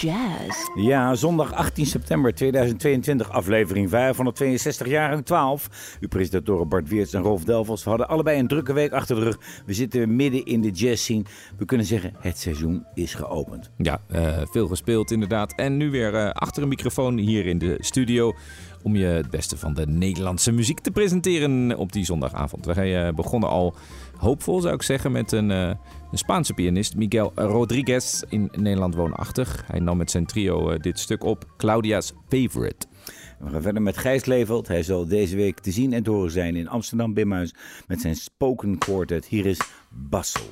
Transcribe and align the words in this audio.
Jazz. 0.00 0.68
Ja, 0.74 1.14
zondag 1.14 1.52
18 1.52 1.86
september 1.86 2.34
2022, 2.34 3.30
aflevering 3.30 3.88
562, 3.88 4.86
jaargang 4.88 5.24
12. 5.24 5.96
Uw 6.00 6.08
presentatoren 6.08 6.68
Bart 6.68 6.88
Weerts 6.88 7.12
en 7.12 7.22
Rolf 7.22 7.44
Delvels 7.44 7.84
hadden 7.84 8.08
allebei 8.08 8.38
een 8.38 8.48
drukke 8.48 8.72
week 8.72 8.92
achter 8.92 9.16
de 9.16 9.22
rug. 9.22 9.38
We 9.66 9.74
zitten 9.74 10.16
midden 10.16 10.44
in 10.44 10.60
de 10.60 10.70
jazz 10.70 11.02
scene. 11.02 11.24
We 11.58 11.64
kunnen 11.64 11.86
zeggen, 11.86 12.14
het 12.18 12.38
seizoen 12.38 12.86
is 12.94 13.14
geopend. 13.14 13.70
Ja, 13.76 14.00
uh, 14.12 14.38
veel 14.44 14.66
gespeeld 14.66 15.10
inderdaad. 15.10 15.52
En 15.56 15.76
nu 15.76 15.90
weer 15.90 16.14
uh, 16.14 16.30
achter 16.30 16.62
een 16.62 16.68
microfoon 16.68 17.18
hier 17.18 17.46
in 17.46 17.58
de 17.58 17.76
studio 17.78 18.34
om 18.82 18.96
je 18.96 19.06
het 19.06 19.30
beste 19.30 19.56
van 19.56 19.74
de 19.74 19.86
Nederlandse 19.86 20.52
muziek 20.52 20.80
te 20.80 20.90
presenteren 20.90 21.76
op 21.76 21.92
die 21.92 22.04
zondagavond. 22.04 22.66
Wij 22.66 23.06
uh, 23.06 23.14
begonnen 23.14 23.48
al 23.48 23.74
hoopvol, 24.16 24.60
zou 24.60 24.74
ik 24.74 24.82
zeggen, 24.82 25.12
met 25.12 25.32
een, 25.32 25.50
uh, 25.50 25.70
een 26.10 26.18
Spaanse 26.18 26.54
pianist, 26.54 26.96
Miguel 26.96 27.32
Rodriguez, 27.34 28.22
in 28.28 28.48
Nederland 28.52 28.94
woonachtig. 28.94 29.64
Hij 29.66 29.80
nam 29.80 29.96
met 29.96 30.10
zijn 30.10 30.26
trio 30.26 30.72
uh, 30.72 30.78
dit 30.78 30.98
stuk 30.98 31.24
op, 31.24 31.44
Claudia's 31.56 32.12
Favorite. 32.28 32.86
We 33.38 33.50
gaan 33.50 33.62
verder 33.62 33.82
met 33.82 33.98
Gijs 33.98 34.24
Leveld. 34.24 34.68
Hij 34.68 34.82
zal 34.82 35.06
deze 35.06 35.36
week 35.36 35.58
te 35.58 35.70
zien 35.70 35.92
en 35.92 36.02
te 36.02 36.10
horen 36.10 36.30
zijn 36.30 36.56
in 36.56 36.68
Amsterdam 36.68 37.14
Bimhuis 37.14 37.54
met 37.86 38.00
zijn 38.00 38.16
Spoken 38.16 38.78
Quartet. 38.78 39.26
Hier 39.26 39.46
is 39.46 39.60
Bassel. 39.88 40.42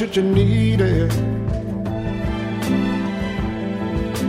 Should 0.00 0.16
you 0.16 0.22
need 0.22 0.80
it. 0.80 1.12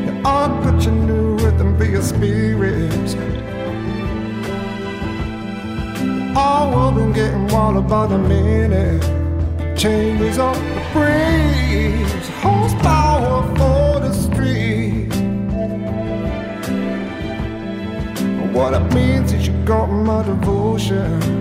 You 0.06 0.22
ought 0.26 0.52
put 0.64 0.84
your 0.84 0.92
new 0.92 1.38
rhythm 1.38 1.78
for 1.78 1.86
your 1.86 2.02
spirits. 2.02 3.16
All 6.36 6.92
been 6.92 7.14
getting 7.14 7.48
water 7.48 7.80
by 7.80 8.06
the 8.08 8.18
minute. 8.18 9.02
Changes 9.78 10.38
up 10.40 10.58
the 10.58 10.82
breeze, 10.92 12.28
horsepower 12.44 13.44
for 13.56 14.02
the 14.06 14.12
street. 14.12 15.08
What 18.54 18.74
it 18.74 18.94
means 18.94 19.32
is 19.32 19.48
you 19.48 19.54
got 19.64 19.86
my 19.86 20.22
devotion 20.24 21.32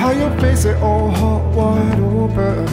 how 0.00 0.12
your 0.12 0.30
face 0.40 0.64
it 0.64 0.78
all 0.82 1.10
hot 1.10 1.44
wide 1.54 2.00
open. 2.00 2.64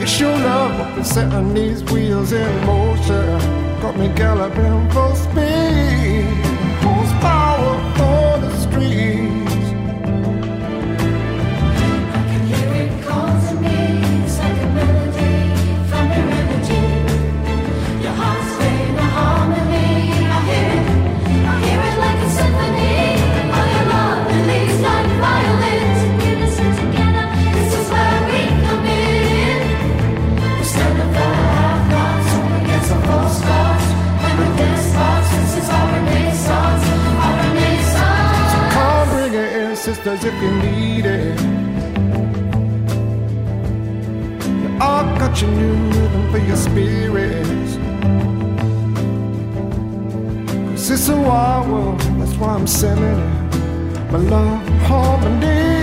It's 0.00 0.18
your 0.18 0.32
love 0.32 1.06
setting 1.06 1.52
these 1.52 1.82
wheels 1.84 2.32
in 2.32 2.66
motion. 2.66 3.38
Got 3.82 3.98
me 3.98 4.08
galloping 4.16 4.90
full 4.90 5.14
speed. 5.16 5.63
You 40.44 40.50
need 40.62 41.06
it. 41.06 41.40
Yeah, 44.62 44.88
I 44.92 45.18
got 45.18 45.40
your 45.40 45.50
new 45.50 45.74
rhythm 45.94 46.24
for 46.32 46.38
your 46.38 46.56
spirits. 46.56 47.72
Cause 50.70 50.90
it's 50.90 51.08
a 51.08 51.16
wild 51.16 51.68
world, 51.70 52.00
that's 52.18 52.36
why 52.36 52.54
I'm 52.54 52.66
sending 52.66 53.18
it. 53.28 54.12
My 54.12 54.18
love, 54.18 54.68
harmony, 54.88 55.73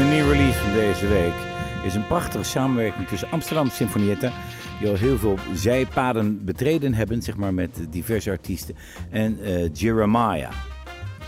de 0.00 0.06
nieuwe 0.06 0.32
release 0.32 0.58
van 0.58 0.72
deze 0.72 1.06
week 1.06 1.32
is 1.84 1.94
een 1.94 2.06
prachtige 2.06 2.44
samenwerking 2.44 3.08
tussen 3.08 3.30
Amsterdam 3.30 3.70
Symfonietta, 3.70 4.32
die 4.80 4.88
al 4.88 4.94
heel 4.94 5.18
veel 5.18 5.38
zijpaden 5.54 6.44
betreden 6.44 6.94
hebben, 6.94 7.22
zeg 7.22 7.36
maar, 7.36 7.54
met 7.54 7.70
diverse 7.90 8.30
artiesten, 8.30 8.74
en 9.10 9.38
eh, 9.44 9.74
Jeremiah. 9.74 10.50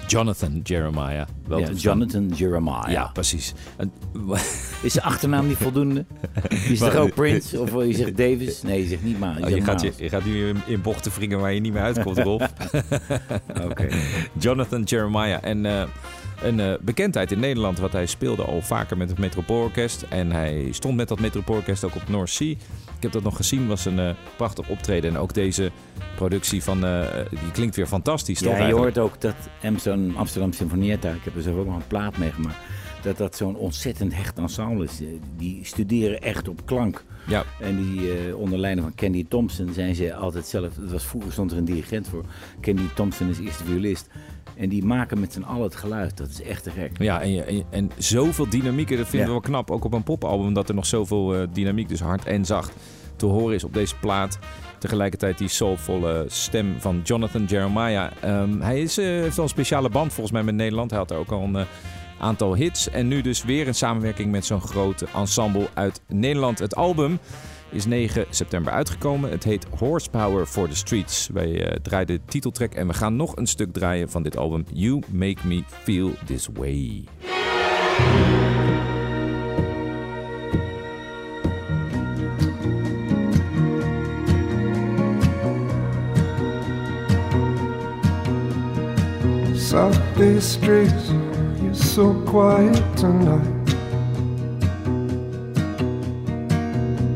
Jonathan 0.06 0.60
Jeremiah. 0.62 1.26
Wel 1.46 1.58
Ja. 1.58 1.68
Jonathan 1.70 2.28
Jeremiah. 2.28 2.90
Ja, 2.90 3.10
precies. 3.12 3.54
En- 3.76 3.92
Is 4.82 4.92
de 4.92 5.02
achternaam 5.02 5.46
niet 5.46 5.56
voldoende? 5.56 6.04
Is 6.68 6.78
toch 6.78 6.94
ook 6.94 7.14
Prince? 7.14 7.60
Of 7.60 7.70
je 7.86 7.94
zegt 7.94 8.16
Davis? 8.16 8.62
Nee, 8.62 8.80
je 8.82 8.88
zegt 8.88 9.02
niet 9.02 9.18
maar. 9.18 9.36
Oh, 9.42 9.48
je, 9.48 9.60
gaat, 9.60 9.80
je, 9.80 9.92
je 9.96 10.08
gaat 10.08 10.24
nu 10.24 10.48
in, 10.48 10.56
in 10.66 10.80
bochten 10.80 11.12
wringen 11.12 11.40
waar 11.40 11.52
je 11.52 11.60
niet 11.60 11.72
meer 11.72 11.82
uitkomt, 11.82 12.18
Rolf. 12.28 12.48
Oké. 13.62 13.88
Jonathan 14.38 14.82
Jeremiah. 14.82 15.38
En 15.42 15.66
eh, 15.66 15.82
een 16.42 16.60
eh, 16.60 16.72
bekendheid 16.80 17.32
in 17.32 17.40
Nederland, 17.40 17.78
want 17.78 17.92
hij 17.92 18.06
speelde 18.06 18.44
al 18.44 18.62
vaker 18.62 18.96
met 18.96 19.08
het 19.08 19.18
Metropoolorkest. 19.18 20.02
En 20.08 20.32
hij 20.32 20.68
stond 20.70 20.96
met 20.96 21.08
dat 21.08 21.20
Metropoolorkest 21.20 21.84
ook 21.84 21.94
op 21.94 22.08
North 22.08 22.30
Sea. 22.30 22.50
Ik 22.96 23.02
heb 23.02 23.12
dat 23.12 23.22
nog 23.22 23.36
gezien, 23.36 23.66
was 23.66 23.84
een 23.84 23.98
eh, 23.98 24.10
prachtig 24.36 24.68
optreden. 24.68 25.10
En 25.10 25.18
ook 25.18 25.34
deze 25.34 25.70
productie 26.16 26.62
van, 26.62 26.84
eh, 26.84 27.04
die 27.30 27.50
klinkt 27.52 27.76
weer 27.76 27.86
fantastisch, 27.86 28.38
toch 28.38 28.48
Ja, 28.48 28.56
je 28.56 28.62
eigenlijk? 28.62 28.96
hoort 28.96 29.12
ook 29.12 29.20
dat 29.20 29.34
Amsterdam, 29.62 30.16
Amsterdam 30.16 30.52
Symfonietta, 30.52 31.10
ik 31.10 31.24
heb 31.24 31.36
er 31.36 31.42
zelf 31.42 31.56
ook 31.56 31.66
nog 31.66 31.76
een 31.76 31.86
plaat 31.86 32.18
meegemaakt, 32.18 32.58
dat 33.02 33.16
dat 33.16 33.36
zo'n 33.36 33.56
ontzettend 33.56 34.14
hecht 34.14 34.38
ensemble 34.38 34.84
is. 34.84 35.00
Die 35.36 35.64
studeren 35.64 36.22
echt 36.22 36.48
op 36.48 36.66
klank. 36.66 37.04
Ja, 37.26 37.44
En 37.60 37.76
die 37.76 38.36
onder 38.36 38.58
leiding 38.58 38.86
van 38.86 38.96
Candy 38.96 39.26
Thompson 39.28 39.72
zijn 39.72 39.94
ze 39.94 40.14
altijd 40.14 40.46
zelf. 40.46 40.76
Het 40.76 40.92
was 40.92 41.04
vroeger 41.06 41.32
stond 41.32 41.50
er 41.52 41.58
een 41.58 41.64
dirigent 41.64 42.08
voor. 42.08 42.24
Candy 42.60 42.82
Thompson 42.94 43.28
is 43.28 43.38
eerste 43.38 43.64
violist. 43.64 44.08
En 44.56 44.68
die 44.68 44.84
maken 44.84 45.20
met 45.20 45.32
z'n 45.32 45.42
allen 45.42 45.62
het 45.62 45.76
geluid. 45.76 46.16
Dat 46.16 46.28
is 46.28 46.42
echt 46.42 46.62
te 46.62 46.70
gek. 46.70 46.90
Ja, 46.98 47.20
en, 47.20 47.32
je- 47.32 47.42
en, 47.42 47.56
je- 47.56 47.64
en 47.70 47.90
zoveel 47.98 48.48
dynamiek. 48.48 48.88
Dat 48.88 48.98
vinden 48.98 49.18
Ja. 49.18 49.24
we 49.26 49.30
wel 49.30 49.40
knap. 49.40 49.70
Ook 49.70 49.84
op 49.84 49.92
een 49.92 50.02
popalbum. 50.02 50.54
Dat 50.54 50.68
er 50.68 50.74
nog 50.74 50.86
zoveel 50.86 51.34
eh, 51.34 51.42
dynamiek, 51.52 51.88
dus 51.88 52.00
hard 52.00 52.24
en 52.24 52.44
zacht, 52.44 52.72
te 53.16 53.26
horen 53.26 53.54
is 53.54 53.64
op 53.64 53.74
deze 53.74 53.96
plaat. 53.96 54.38
Tegelijkertijd 54.78 55.38
die 55.38 55.48
soulvolle 55.48 56.24
stem 56.28 56.74
van 56.78 57.00
Jonathan 57.04 57.44
Jeremiah. 57.44 58.10
Ehm, 58.20 58.60
hij 58.60 58.80
is, 58.80 58.98
eh, 58.98 59.04
heeft 59.06 59.36
wel 59.36 59.44
een 59.44 59.50
speciale 59.50 59.88
band 59.88 60.12
volgens 60.12 60.32
mij 60.32 60.42
met 60.42 60.54
Nederland. 60.54 60.90
Hij 60.90 60.98
had 60.98 61.12
ook 61.12 61.30
al 61.30 61.42
een 61.42 61.56
eh, 61.56 61.64
aantal 62.18 62.54
hits. 62.54 62.90
En 62.90 63.08
nu 63.08 63.20
dus 63.20 63.44
weer 63.44 63.68
een 63.68 63.74
samenwerking 63.74 64.30
met 64.30 64.44
zo'n 64.44 64.60
groot 64.60 65.04
ensemble 65.14 65.68
uit 65.74 66.00
Nederland. 66.08 66.58
Het 66.58 66.74
album 66.74 67.18
is 67.72 67.86
9 67.86 68.24
september 68.30 68.72
uitgekomen. 68.72 69.30
Het 69.30 69.44
heet 69.44 69.66
Horsepower 69.78 70.46
for 70.46 70.68
the 70.68 70.76
Streets. 70.76 71.28
Wij 71.32 71.64
eh, 71.64 71.76
draaien 71.82 72.06
de 72.06 72.20
titeltrack 72.26 72.74
en 72.74 72.86
we 72.86 72.94
gaan 72.94 73.16
nog 73.16 73.36
een 73.36 73.46
stuk 73.46 73.72
draaien 73.72 74.10
van 74.10 74.22
dit 74.22 74.36
album. 74.36 74.64
You 74.72 75.02
Make 75.12 75.46
Me 75.46 75.62
Feel 75.66 76.10
This 76.26 76.48
Way. 76.54 77.04
Softly 89.54 90.40
streets, 90.40 91.10
you're 91.62 91.74
so 91.74 92.12
quiet 92.26 92.96
tonight. 92.96 93.61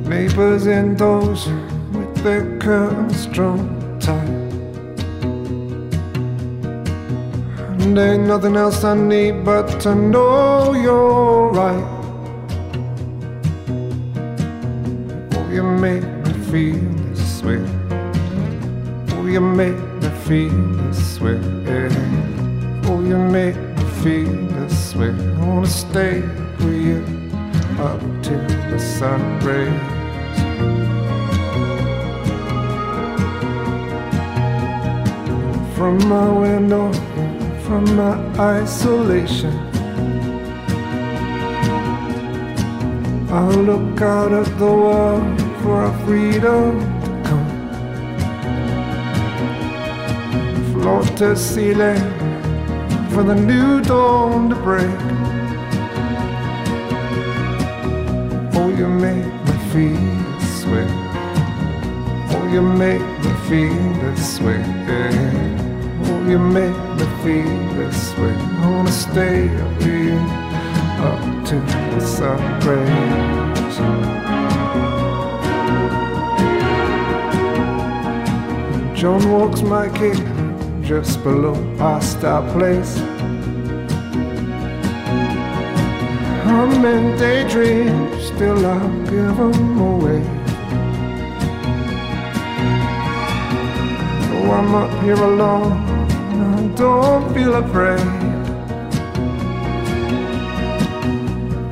Neighbors 0.09 0.69
indoors 0.69 1.49
with 1.93 2.17
their 2.23 2.59
curtains 2.61 3.27
drawn 3.27 3.99
tight. 3.99 4.29
And 7.83 7.99
ain't 7.99 8.23
nothing 8.29 8.57
else 8.57 8.85
I 8.85 8.95
need 8.95 9.45
but 9.45 9.81
to 9.81 9.97
know 9.97 10.75
you're 10.75 11.51
right. 11.51 11.85
Oh, 15.35 15.49
you 15.51 15.65
make 15.65 16.05
me 16.05 16.33
feel 16.53 16.93
this 17.11 17.43
way. 17.43 17.61
Oh, 19.11 19.27
you 19.27 19.41
make 19.41 19.77
me 19.77 20.09
feel 20.25 20.57
this 20.87 21.21
way. 21.21 21.41
Oh, 22.85 23.01
you 23.03 23.19
make 23.19 23.57
me 23.57 23.85
feel 24.03 24.33
this 24.55 24.95
way. 24.95 25.11
I 25.11 25.45
wanna 25.45 25.67
stay 25.67 26.21
with 26.61 26.81
you 26.89 27.05
up 27.81 28.01
till 28.23 28.47
the 28.71 28.79
sun 28.79 29.41
rays. 29.41 29.96
From 35.77 35.99
my 36.09 36.29
window, 36.33 36.91
from 37.65 37.85
my 37.97 38.17
isolation, 38.39 39.53
I'll 43.31 43.63
look 43.71 44.01
out 44.01 44.33
at 44.33 44.59
the 44.59 44.65
world 44.65 45.41
for 45.61 45.75
our 45.83 46.07
freedom 46.07 46.81
to 47.03 47.11
come. 47.29 47.49
Float 50.73 51.17
to 51.19 51.37
ceiling 51.37 52.01
for 53.11 53.23
the 53.23 53.35
new 53.35 53.83
dawn 53.83 54.49
to 54.49 54.57
break. 54.57 55.01
Oh, 58.55 58.69
you 58.75 58.89
make 58.89 59.27
me 59.45 59.53
feel 59.73 60.17
way. 60.73 60.87
Oh, 62.31 62.49
you 62.51 62.63
make 62.63 63.07
me 63.23 63.33
feel 63.49 63.93
this 64.01 64.41
way. 64.41 65.46
Oh, 66.27 66.31
you 66.31 66.39
make 66.41 66.77
me 66.99 67.07
feel 67.23 67.75
this 67.75 68.17
way. 68.19 68.35
I 68.35 68.71
wanna 68.71 68.91
stay 68.91 69.49
up 69.61 69.83
here 69.83 70.19
up 70.99 71.21
to 71.47 71.61
the 71.95 72.01
sun 72.01 72.41
rays. 72.67 73.77
John 78.99 79.31
walks 79.31 79.63
my 79.63 79.89
kid 79.89 80.19
just 80.83 81.23
below 81.23 81.55
past 81.79 82.25
our 82.25 82.43
place. 82.53 82.99
I'm 86.47 86.85
in 86.85 87.17
daydream, 87.19 88.21
still 88.21 88.67
I'll 88.67 88.89
give 89.05 89.39
'em 89.39 89.79
away. 89.79 90.23
Though 94.29 94.51
I'm 94.59 94.75
up 94.75 94.91
here 95.05 95.23
alone, 95.33 95.96
don't 96.77 97.33
feel 97.33 97.55
afraid. 97.55 98.01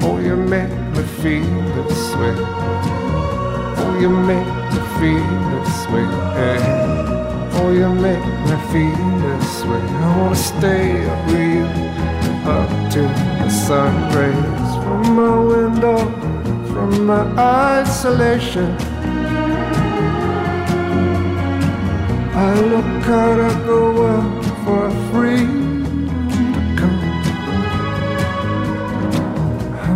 Oh, 0.03 0.19
you 0.19 0.35
make 0.35 0.71
me 0.95 1.03
feel 1.21 1.61
this 1.77 2.17
way. 2.17 2.35
Oh, 3.81 3.99
you 4.01 4.09
make 4.09 4.47
me 4.73 4.81
feel 4.99 5.35
this 5.53 5.77
way. 5.93 6.07
Oh, 7.57 7.71
you 7.73 7.89
make 7.95 8.27
me 8.49 8.57
feel 8.73 9.09
this 9.25 9.65
way. 9.65 9.83
I 10.05 10.19
wanna 10.19 10.37
stay 10.37 11.07
up 11.07 11.27
with 11.27 11.55
you 11.55 11.67
up 12.49 12.71
to 12.93 13.03
the 13.03 13.51
sun 13.51 13.93
rays 14.17 14.71
from 14.83 15.17
my 15.17 15.39
window, 15.53 15.99
from 16.73 17.07
my 17.07 17.25
isolation. 17.83 18.75
I 22.37 22.55
look 22.73 23.09
out 23.09 23.39
at 23.39 23.67
the 23.67 23.81
world 23.99 24.44
for 24.65 24.87
a 24.87 24.91
free 25.13 25.47
come. 26.79 27.01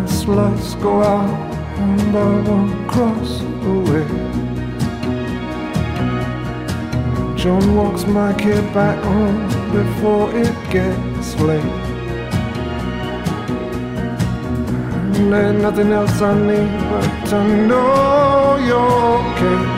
As 0.03 0.29
lights 0.29 0.75
go 0.75 1.03
out 1.03 1.31
and 1.79 2.17
I 2.17 2.41
won't 2.49 2.89
cross 2.91 3.31
the 3.65 3.75
way. 3.89 4.07
John 7.37 7.77
walks 7.77 8.05
my 8.07 8.35
kid 8.35 8.63
back 8.75 9.03
home 9.03 9.49
before 9.73 10.37
it 10.37 10.55
gets 10.71 11.35
late. 11.41 11.75
And 15.17 15.33
there's 15.33 15.63
nothing 15.63 15.93
else 15.93 16.21
I 16.21 16.35
need 16.35 16.73
but 16.91 17.27
to 17.31 17.67
know 17.69 18.59
you're 18.69 19.19
okay. 19.33 19.78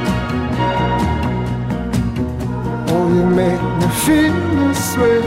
You 3.16 3.26
make 3.26 3.62
me 3.80 3.88
feel 4.06 4.34
this 4.58 4.96
way. 4.96 5.20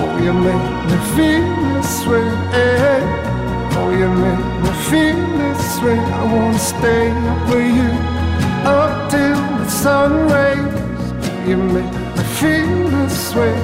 Oh, 0.00 0.18
you 0.24 0.32
make 0.32 0.68
me 0.88 0.96
feel 1.14 1.46
this 1.74 2.06
way. 2.06 2.28
eh. 2.52 3.00
Oh, 3.78 3.90
you 4.00 4.08
make 4.26 4.46
me 4.62 4.72
feel 4.90 5.20
this 5.40 5.66
way. 5.84 5.98
I 5.98 6.24
wanna 6.34 6.58
stay 6.58 7.06
with 7.48 7.74
you 7.80 7.92
up 8.76 9.10
till 9.10 9.40
the 9.60 9.68
sun 9.68 10.10
rays. 10.34 11.04
You 11.48 11.56
make 11.56 11.92
me 12.16 12.24
feel 12.38 12.88
this 12.96 13.34
way. 13.34 13.56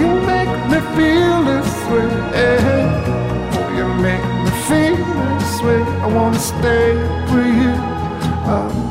You 0.00 0.08
make 0.32 0.54
me 0.70 0.78
feel 0.96 1.36
this 1.50 1.72
way. 1.92 2.08
eh. 2.44 3.52
Oh, 3.56 3.68
you 3.78 3.86
make 4.06 4.26
me 4.44 4.50
feel 4.68 4.96
this 5.38 5.54
way. 5.66 5.82
I 6.04 6.06
wanna 6.16 6.38
stay 6.38 6.94
with 7.32 7.54
you 7.62 8.00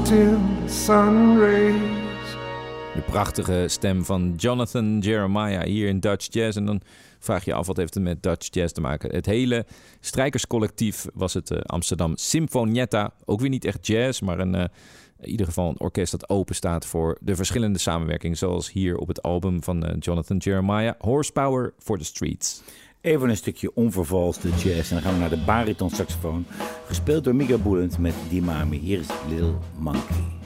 the 0.10 0.70
sun 0.70 1.38
rays. 1.38 1.99
Prachtige 3.10 3.65
stem 3.67 4.06
van 4.06 4.34
Jonathan 4.38 5.00
Jeremiah 5.00 5.63
hier 5.63 5.88
in 5.88 6.00
Dutch 6.00 6.28
Jazz. 6.34 6.58
En 6.58 6.65
dan 6.65 6.82
vraag 7.19 7.45
je 7.45 7.54
af 7.54 7.67
wat 7.67 7.78
heeft 7.78 7.93
het 7.93 8.04
met 8.04 8.24
Dutch 8.24 8.48
Jazz 8.52 8.74
te 8.74 8.82
maken. 8.82 9.15
Het 9.15 9.26
hele 9.26 9.65
strijkerscollectief 10.00 11.08
was 11.13 11.34
het 11.34 11.52
eh, 11.52 11.60
Amsterdam 11.62 12.17
Sinfonietta. 12.17 13.13
Ook 13.26 13.39
weer 13.39 13.50
niet 13.50 13.65
echt 13.65 13.88
jazz, 13.88 14.22
maar 14.22 14.39
een, 14.39 14.56
eh, 14.56 14.65
in 15.19 15.30
ieder 15.30 15.45
geval 15.45 15.69
een 15.69 15.80
orkest 15.80 16.12
dat 16.12 16.30
open 16.30 16.56
staat 16.56 16.86
voor 16.86 17.17
de 17.22 17.36
verschillende 17.36 17.80
samenwerkingen. 17.80 18.38
Zoals 18.38 18.72
hier 18.72 18.98
op 18.98 19.08
het 19.08 19.22
album 19.22 19.63
van 19.63 19.86
eh, 19.86 19.95
Jonathan 20.00 20.38
Jeremiah, 20.38 20.93
Horsepower 20.98 21.74
for 21.78 21.98
the 21.98 22.06
Streets. 22.06 22.62
Even 23.02 23.30
een 23.30 23.38
stukje 23.38 23.76
onvervalste 23.76 24.50
jazz. 24.50 24.89
En 24.89 24.95
dan 24.95 25.02
gaan 25.02 25.13
we 25.13 25.19
naar 25.19 25.30
de 25.30 25.43
bariton 25.45 25.89
saxofoon. 25.89 26.45
Gespeeld 26.86 27.24
door 27.24 27.36
Mika 27.36 27.58
Boelend 27.58 27.98
met 27.98 28.13
Dimami. 28.30 28.78
Hier 28.78 29.00
is 29.00 29.08
Lil 29.30 29.60
Monkey. 29.78 30.38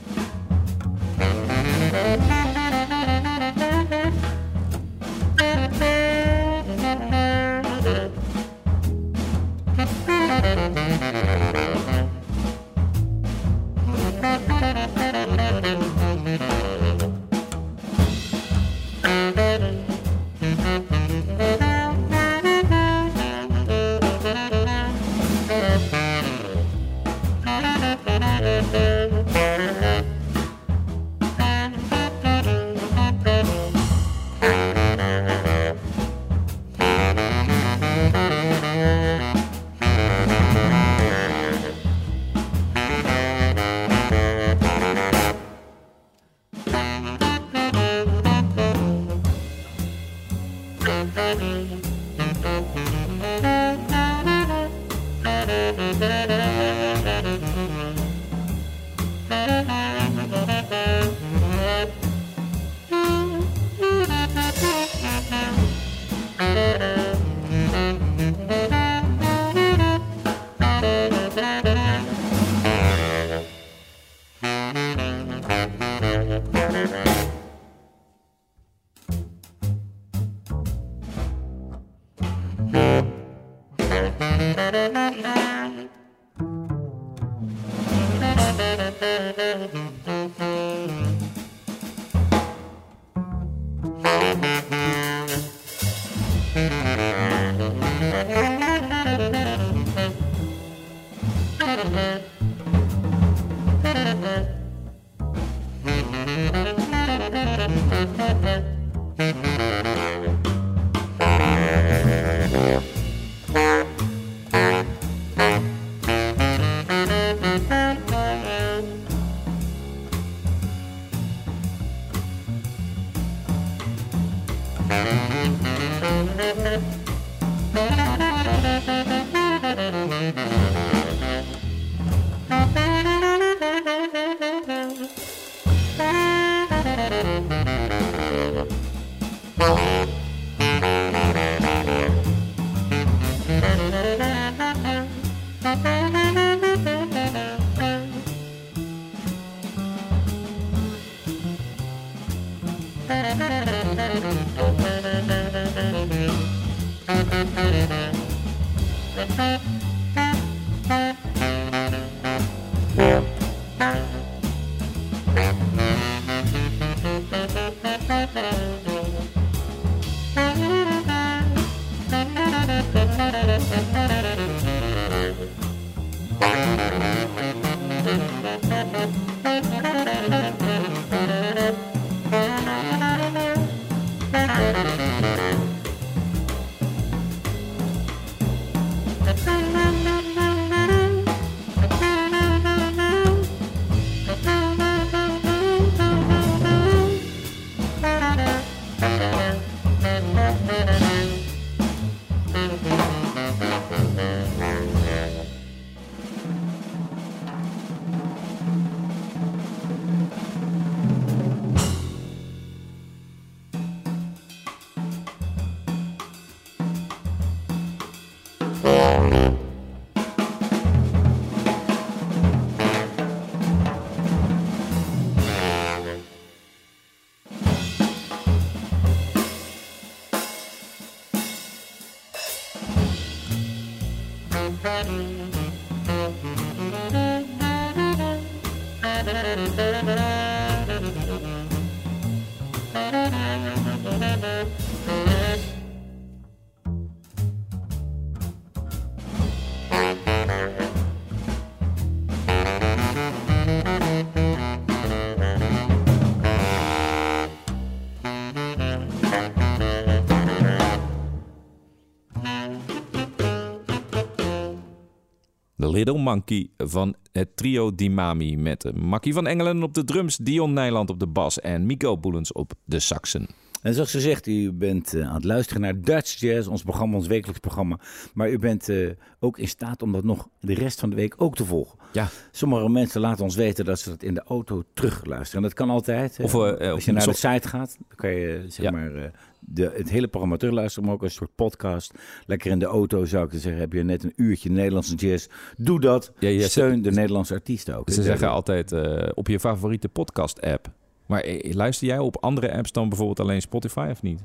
Little 265.94 266.18
Monkey 266.18 266.68
van 266.76 267.14
het 267.32 267.56
trio 267.56 267.94
Dimami 267.94 268.56
met 268.56 268.92
Makkie 268.94 269.32
van 269.32 269.46
Engelen 269.46 269.82
op 269.82 269.94
de 269.94 270.04
drums, 270.04 270.36
Dion 270.36 270.72
Nijland 270.72 271.10
op 271.10 271.18
de 271.18 271.26
bas 271.26 271.60
en 271.60 271.86
Miko 271.86 272.18
Boelens 272.18 272.52
op 272.52 272.72
de 272.84 273.00
saxen. 273.00 273.48
En 273.84 273.94
zoals 273.94 274.10
gezegd, 274.10 274.46
u 274.46 274.72
bent 274.72 275.14
eh, 275.14 275.28
aan 275.28 275.34
het 275.34 275.44
luisteren 275.44 275.82
naar 275.82 276.00
Dutch 276.00 276.40
Jazz, 276.40 276.68
ons 276.68 276.82
programma, 276.82 277.16
ons 277.16 277.26
wekelijks 277.26 277.60
programma. 277.60 277.98
Maar 278.34 278.50
u 278.50 278.58
bent 278.58 278.88
eh, 278.88 279.08
ook 279.40 279.58
in 279.58 279.68
staat 279.68 280.02
om 280.02 280.12
dat 280.12 280.24
nog 280.24 280.48
de 280.60 280.74
rest 280.74 281.00
van 281.00 281.10
de 281.10 281.16
week 281.16 281.34
ook 281.36 281.56
te 281.56 281.64
volgen. 281.64 281.98
Ja. 282.12 282.28
Sommige 282.50 282.88
mensen 282.88 283.20
laten 283.20 283.44
ons 283.44 283.56
weten 283.56 283.84
dat 283.84 283.98
ze 284.00 284.08
dat 284.10 284.22
in 284.22 284.34
de 284.34 284.42
auto 284.42 284.82
terugluisteren. 284.94 285.56
En 285.62 285.68
dat 285.68 285.72
kan 285.78 285.90
altijd. 285.90 286.38
Of, 286.42 286.54
eh, 286.54 286.92
Als 286.92 287.04
je 287.04 287.12
naar 287.12 287.24
de 287.24 287.32
site 287.34 287.68
gaat, 287.68 287.96
dan 288.08 288.16
kan 288.16 288.30
je 288.30 288.64
zeg 288.68 288.84
Ja. 288.84 288.90
maar, 288.90 289.32
de, 289.60 289.92
het 289.94 290.10
hele 290.10 290.28
programma 290.28 290.56
terugluisteren, 290.56 291.04
maar 291.04 291.14
ook 291.16 291.22
een 291.22 291.30
soort 291.30 291.54
podcast. 291.54 292.14
Lekker 292.46 292.70
in 292.70 292.78
de 292.78 292.86
auto 292.86 293.24
zou 293.24 293.44
ik 293.44 293.50
te 293.50 293.58
zeggen. 293.58 293.80
Heb 293.80 293.92
je 293.92 294.02
net 294.02 294.24
een 294.24 294.32
uurtje 294.36 294.70
Nederlandse 294.70 295.14
jazz? 295.14 295.46
Doe 295.76 296.00
dat. 296.00 296.32
Ja, 296.38 296.48
ja, 296.48 296.68
Steun 296.68 297.02
de 297.02 297.10
Nederlandse 297.10 297.54
artiesten 297.54 297.96
ook. 297.96 298.10
Ze 298.10 298.22
zeggen 298.22 298.48
altijd 298.50 298.92
op 299.34 299.48
je 299.48 299.60
favoriete 299.60 300.08
podcast-app. 300.08 300.92
Maar 301.34 301.42
eh, 301.42 301.74
luister 301.74 302.06
jij 302.06 302.18
op 302.18 302.36
andere 302.40 302.72
apps 302.72 302.92
dan 302.92 303.08
bijvoorbeeld 303.08 303.40
alleen 303.40 303.60
Spotify 303.60 304.08
of 304.10 304.22
niet? 304.22 304.40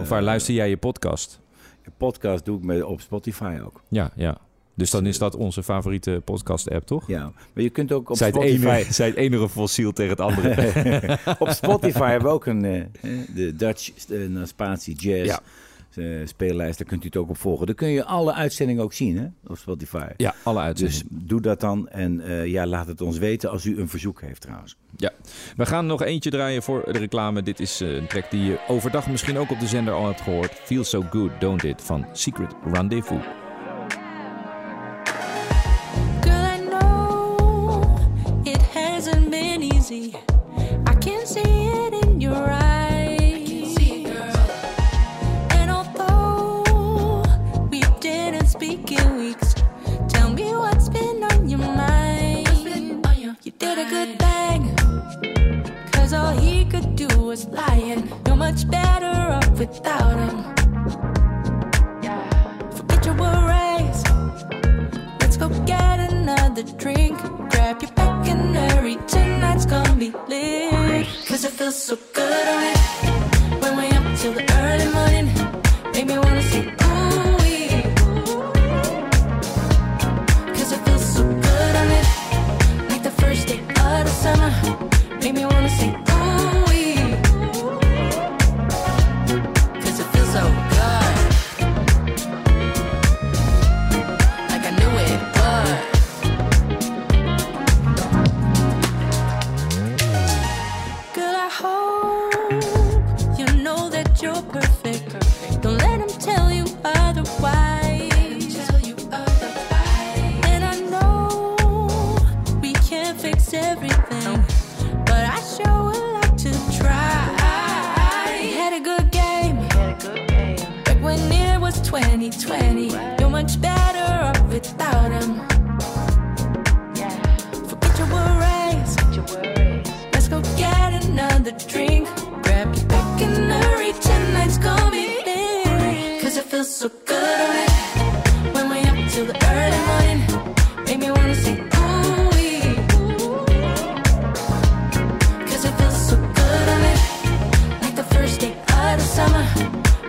Of 0.00 0.08
waar 0.08 0.22
luister 0.22 0.54
jij 0.54 0.68
je 0.68 0.76
podcast? 0.76 1.40
Eh, 1.82 1.88
podcast 1.96 2.44
doe 2.44 2.58
ik 2.58 2.64
met, 2.64 2.82
op 2.82 3.00
Spotify 3.00 3.58
ook. 3.64 3.82
Ja, 3.88 4.12
ja. 4.16 4.38
Dus 4.74 4.90
dan 4.90 5.06
is 5.06 5.18
dat 5.18 5.34
onze 5.34 5.62
favoriete 5.62 6.22
podcast-app, 6.24 6.86
toch? 6.86 7.08
Ja, 7.08 7.32
maar 7.54 7.62
je 7.62 7.70
kunt 7.70 7.92
ook 7.92 8.10
op 8.10 8.16
zij, 8.16 8.26
het 8.26 8.36
Spotify... 8.36 8.66
ene, 8.66 8.92
zij 8.92 9.06
het 9.06 9.16
enige 9.16 9.48
fossiel 9.48 9.92
tegen 9.92 10.10
het 10.10 10.20
andere. 10.20 11.18
op 11.38 11.48
Spotify 11.48 12.08
hebben 12.10 12.28
we 12.28 12.34
ook 12.34 12.46
een 12.46 12.64
eh, 12.64 13.10
de 13.34 13.54
Dutch 13.56 14.08
uh, 14.08 14.44
spatie 14.44 14.94
jazz 14.94 15.26
Ja. 15.26 15.40
Eh, 15.98 16.06
speellijst. 16.24 16.78
Daar 16.78 16.86
kunt 16.88 17.02
u 17.02 17.06
het 17.06 17.16
ook 17.16 17.28
op 17.28 17.36
volgen. 17.36 17.66
Dan 17.66 17.74
kun 17.74 17.88
je 17.88 18.04
alle 18.04 18.32
uitzendingen 18.34 18.82
ook 18.82 18.92
zien 18.92 19.18
hè, 19.18 19.26
op 19.46 19.58
Spotify. 19.58 20.06
ja, 20.16 20.34
alle 20.42 20.60
uitzendingen. 20.60 21.08
Dus 21.08 21.28
doe 21.28 21.40
dat 21.40 21.60
dan 21.60 21.88
en 21.88 22.20
eh, 22.20 22.46
ja, 22.46 22.66
laat 22.66 22.86
het 22.86 23.00
ons 23.00 23.18
weten 23.18 23.50
als 23.50 23.64
u 23.64 23.80
een 23.80 23.88
verzoek 23.88 24.20
heeft 24.20 24.40
trouwens. 24.40 24.76
Ja, 24.96 25.10
we 25.56 25.66
gaan 25.66 25.86
nog 25.86 26.02
eentje 26.02 26.30
draaien 26.30 26.62
voor 26.62 26.82
de 26.92 26.98
reclame. 26.98 27.42
Dit 27.42 27.60
is 27.60 27.80
eh, 27.80 27.94
een 27.94 28.06
track 28.06 28.30
die 28.30 28.44
je 28.44 28.58
overdag 28.68 29.08
misschien 29.08 29.38
ook 29.38 29.50
op 29.50 29.60
de 29.60 29.66
zender 29.66 29.94
al 29.94 30.06
hebt 30.06 30.20
gehoord. 30.20 30.52
Feel 30.52 30.84
So 30.84 31.02
Good, 31.10 31.30
Don't 31.40 31.62
It 31.62 31.82
van 31.82 32.06
Secret 32.12 32.54
Rendezvous. 32.72 33.22
Girl, 36.20 36.56
I 36.56 36.68
know 36.68 37.84
it 38.44 38.60
hasn't 38.74 39.30
been 39.30 39.62
easy. 39.62 40.10
that 59.80 60.11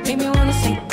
Make 0.06 0.18
me 0.18 0.26
wanna 0.26 0.54
say 0.54 0.93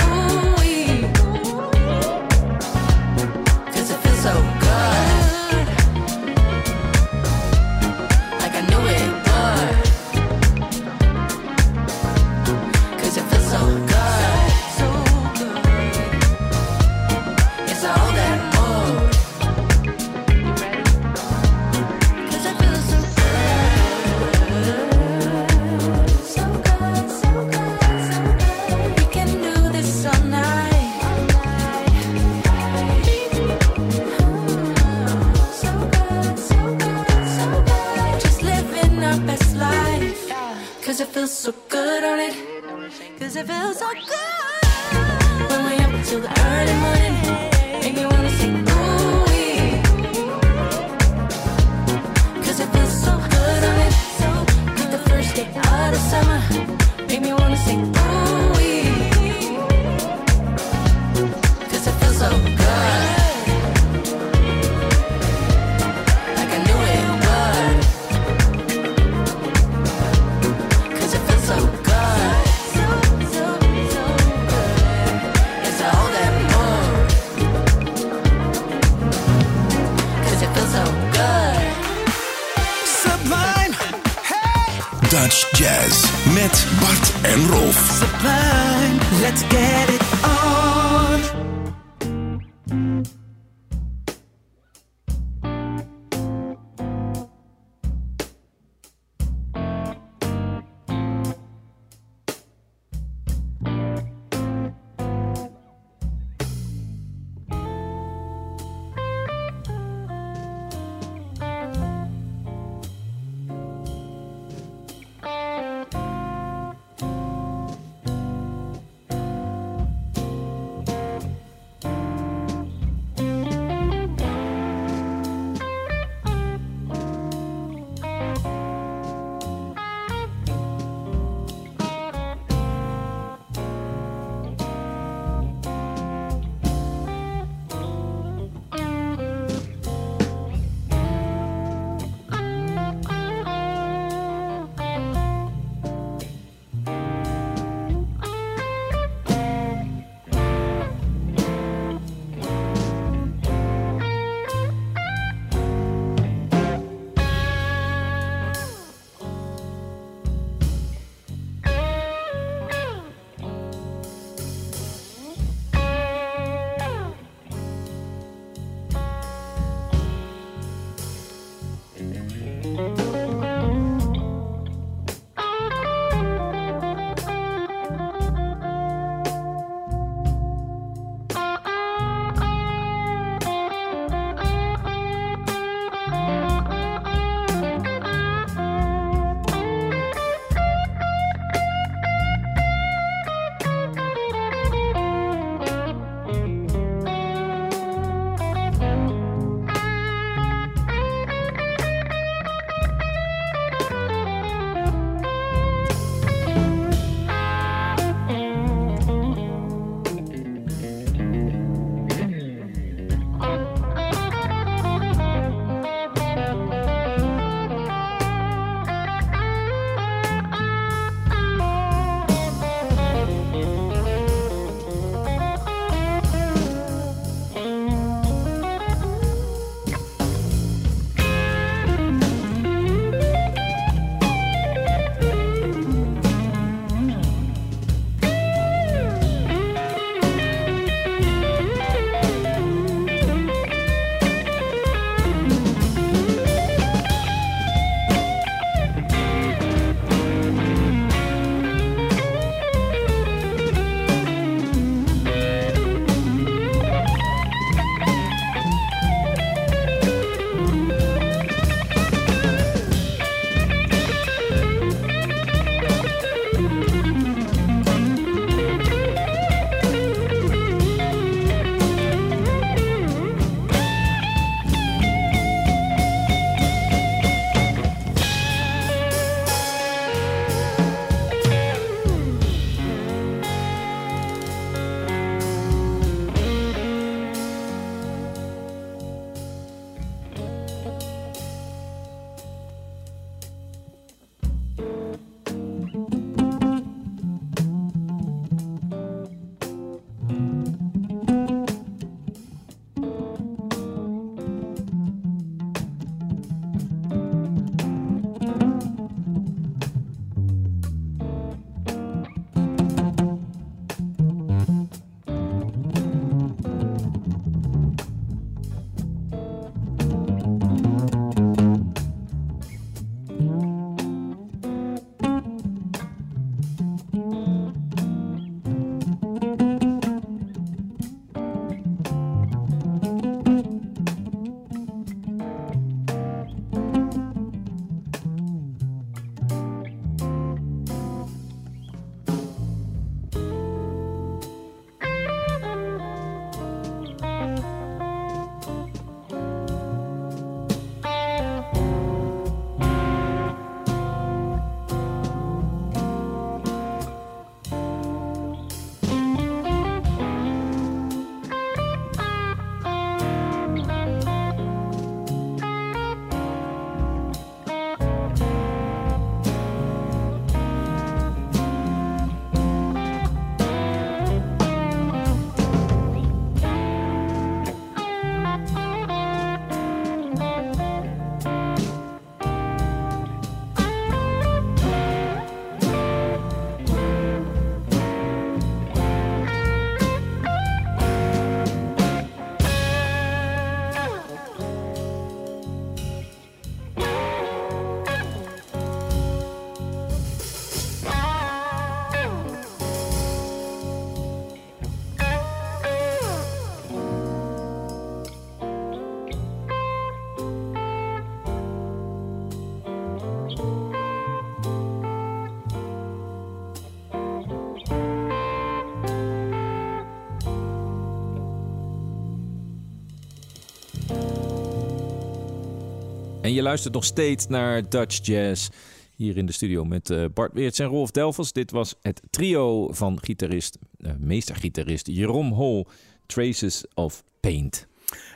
En 426.50 426.56
je 426.56 426.62
luistert 426.62 426.94
nog 426.94 427.04
steeds 427.04 427.46
naar 427.46 427.88
Dutch 427.88 428.26
Jazz. 428.26 428.68
Hier 429.16 429.36
in 429.36 429.46
de 429.46 429.52
studio 429.52 429.84
met 429.84 430.10
eh, 430.10 430.24
Bart 430.34 430.52
Weerts 430.52 430.78
en 430.78 430.86
Rolf 430.86 431.10
Delvels. 431.10 431.52
Dit 431.52 431.70
was 431.70 431.94
het 432.02 432.22
trio 432.30 432.92
van 432.92 433.18
gitarist, 433.22 433.78
eh, 433.98 434.12
meestergitarist 434.18 435.06
Jeroen 435.06 435.48
Hol. 435.48 435.86
Traces 436.26 436.84
of 436.94 437.24
Paint. 437.40 437.89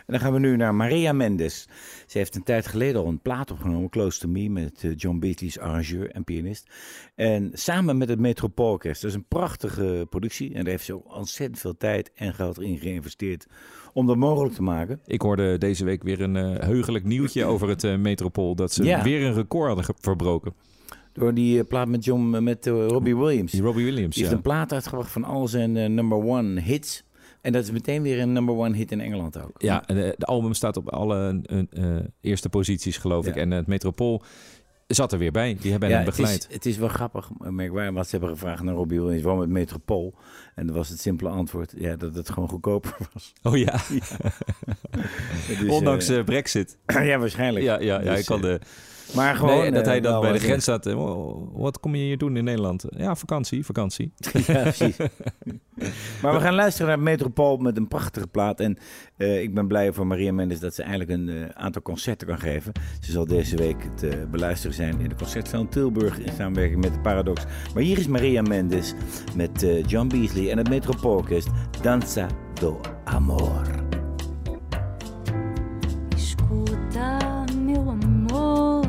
En 0.07 0.13
dan 0.13 0.21
gaan 0.21 0.33
we 0.33 0.39
nu 0.39 0.57
naar 0.57 0.75
Maria 0.75 1.13
Mendes. 1.13 1.69
Ze 2.07 2.19
heeft 2.19 2.35
een 2.35 2.43
tijd 2.43 2.67
geleden 2.67 3.01
al 3.01 3.07
een 3.07 3.21
plaat 3.21 3.51
opgenomen, 3.51 3.89
Close 3.91 4.19
to 4.21 4.29
Me, 4.29 4.49
met 4.49 4.85
eh, 4.85 4.91
John 4.97 5.19
Beatty's 5.19 5.59
arrangeur 5.59 6.11
en 6.11 6.25
pianist. 6.25 6.71
En 7.15 7.51
samen 7.53 7.99
met 7.99 8.09
het 8.09 8.19
Metropoolorkest. 8.19 9.03
Dat 9.03 9.11
is 9.11 9.17
een 9.17 9.29
prachtige 9.29 10.07
productie 10.11 10.49
en 10.55 10.61
daar 10.63 10.73
heeft 10.73 10.85
ze 10.85 10.95
ook 10.95 11.15
ontzettend 11.17 11.59
veel 11.61 11.77
tijd 11.77 12.11
en 12.15 12.35
geld 12.35 12.61
in 12.61 12.79
geïnvesteerd 12.79 13.47
om 13.93 14.07
dat 14.07 14.17
mogelijk 14.17 14.55
te 14.55 14.63
maken. 14.63 15.01
Ik 15.07 15.21
hoorde 15.21 15.59
deze 15.59 15.85
week 15.85 16.03
weer 16.03 16.21
een 16.21 16.37
eh, 16.37 16.61
heugelijk 16.67 17.05
nieuwtje 17.05 17.45
over 17.45 17.69
het 17.69 17.85
eh, 17.85 17.97
Metropool. 17.97 18.55
Dat 18.55 18.73
ze 18.73 18.85
Ja. 18.85 19.03
weer 19.03 19.23
een 19.27 19.35
record 19.35 19.67
hadden 19.75 19.95
verbroken. 20.01 20.55
Door 21.13 21.35
die 21.35 21.65
plaat 21.65 21.89
met, 21.89 22.05
John, 22.05 22.43
met 22.45 22.67
Robbie 22.67 23.17
Williams. 23.17 23.53
Die 23.53 23.63
Robbie 23.63 23.85
Williams, 23.85 24.15
Die 24.15 24.25
heeft 24.25 24.31
ja. 24.31 24.37
een 24.37 24.51
plaat 24.51 24.73
uitgebracht 24.73 25.11
van 25.11 25.25
al 25.25 25.49
zijn 25.49 25.95
number 25.95 26.19
one 26.25 26.61
hits. 26.61 27.05
En 27.45 27.53
dat 27.53 27.63
is 27.65 27.71
meteen 27.71 28.03
weer 28.03 28.21
een 28.21 28.33
number 28.33 28.55
one 28.55 28.77
hit 28.77 28.93
in 28.93 29.01
Engeland 29.01 29.39
ook. 29.43 29.63
Ja, 29.63 29.87
en, 29.87 30.05
eh, 30.05 30.13
de 30.17 30.27
album 30.27 30.55
staat 30.55 30.77
op 30.77 30.89
alle 30.89 31.41
eh, 31.43 31.59
eh, 31.97 32.05
eerste 32.21 32.49
posities, 32.49 32.97
geloof 32.97 33.27
ik. 33.27 33.37
En 33.37 33.51
het 33.51 33.67
Metropool 33.67 34.23
zat 34.87 35.13
er 35.13 35.19
weer 35.19 35.33
bij. 35.33 35.57
Die 35.61 35.71
hebben 35.71 35.89
Ja, 35.89 35.97
hem 35.97 36.05
het 36.07 36.17
begeleid. 36.17 36.47
is, 36.49 36.55
het 36.55 36.67
is 36.67 36.77
wel 36.77 36.89
grappig, 36.89 37.29
merkwaardig, 37.39 37.95
want 37.95 38.07
ze 38.09 38.17
hebben 38.17 38.37
gevraagd 38.37 38.63
naar 38.63 38.75
Robbie 38.75 39.01
Williams, 39.01 39.23
waarom 39.23 39.41
het 39.41 39.51
Metropool? 39.51 40.15
En 40.55 40.67
dat 40.67 40.77
was 40.77 40.89
het 40.89 41.01
simpele 41.01 41.31
antwoord, 41.31 41.73
ja, 41.77 41.97
dat 41.97 42.15
het 42.15 42.31
gewoon 42.31 42.49
goedkoper 42.49 42.97
was. 43.13 43.33
Oh 43.43 43.57
ja, 43.57 43.81
Dus, 45.61 45.69
ondanks 45.71 46.09
eh, 46.09 46.25
Brexit. 46.25 46.79
ja, 47.11 47.19
waarscheinlijk. 47.19 47.65
Ja, 47.65 47.81
ja, 47.81 48.01
ja 48.01 48.11
Dus, 48.11 48.19
ik 48.21 48.27
kan 48.27 48.41
de... 48.41 48.61
Maar 49.15 49.35
gewoon... 49.37 49.57
nee, 49.57 49.67
en 49.67 49.73
dat 49.75 49.83
eh, 49.83 49.89
hij 49.89 50.01
dan 50.01 50.13
wel 50.13 50.21
bij 50.21 50.33
de 50.33 50.39
wat- 50.39 50.47
grens 50.47 50.63
staat. 50.63 50.87
eh, 50.87 50.99
"Oh, 50.99 51.49
Wat 51.61 51.81
kom 51.81 51.95
je 51.95 52.03
hier 52.03 52.19
doen 52.19 52.37
in 52.37 52.45
Nederland? 52.45 52.85
Ja, 52.97 53.15
vakantie, 53.15 53.65
vakantie. 53.65 54.13
Ja, 54.47 54.63
precies. 54.63 54.97
maar 56.23 56.33
we 56.35 56.41
gaan 56.41 56.55
luisteren 56.55 56.89
naar 56.89 56.99
Metropool 57.01 57.57
met 57.57 57.77
een 57.77 57.89
prachtige 57.89 58.27
plaat. 58.27 58.61
En 58.61 58.79
eh, 59.17 59.43
ik 59.43 59.55
ben 59.55 59.67
blij 59.67 59.93
voor 59.93 60.07
Maria 60.07 60.33
Mendes 60.33 60.61
dat 60.61 60.75
ze 60.75 60.83
eindelijk 60.83 61.11
een 61.11 61.29
eh, 61.29 61.49
aantal 61.55 61.83
concerten 61.83 62.27
kan 62.27 62.39
geven. 62.39 62.73
Ze 63.01 63.13
zal 63.13 63.27
deze 63.27 63.57
week 63.57 63.77
te 63.97 64.27
beluisteren 64.31 64.75
zijn 64.77 65.01
in 65.01 65.09
de 65.09 65.15
Concertzaal 65.15 65.69
Tilburg 65.69 66.19
in 66.19 66.33
samenwerking 66.33 66.81
met 66.81 66.93
de 66.95 67.01
Paradox. 67.01 67.45
Maar 67.75 67.83
hier 67.83 67.99
is 67.99 68.07
Maria 68.07 68.43
Mendes 68.43 68.95
met 69.37 69.63
eh, 69.63 69.85
John 69.87 70.07
Beasley 70.09 70.51
en 70.51 70.59
het 70.59 70.69
Metropoolorkest 70.69 71.49
Danza 71.83 72.27
do 72.61 72.81
Amor. 73.05 73.63
Escuta, 76.15 77.45
meu 77.65 77.89
amor, 77.89 78.84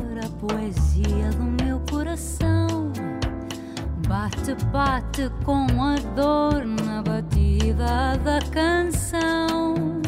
Bate, 4.26 4.56
bate 4.72 5.30
com 5.44 5.66
a 5.80 5.94
dor 6.16 6.66
na 6.66 7.00
batida 7.00 8.18
da 8.24 8.40
canção. 8.50 10.02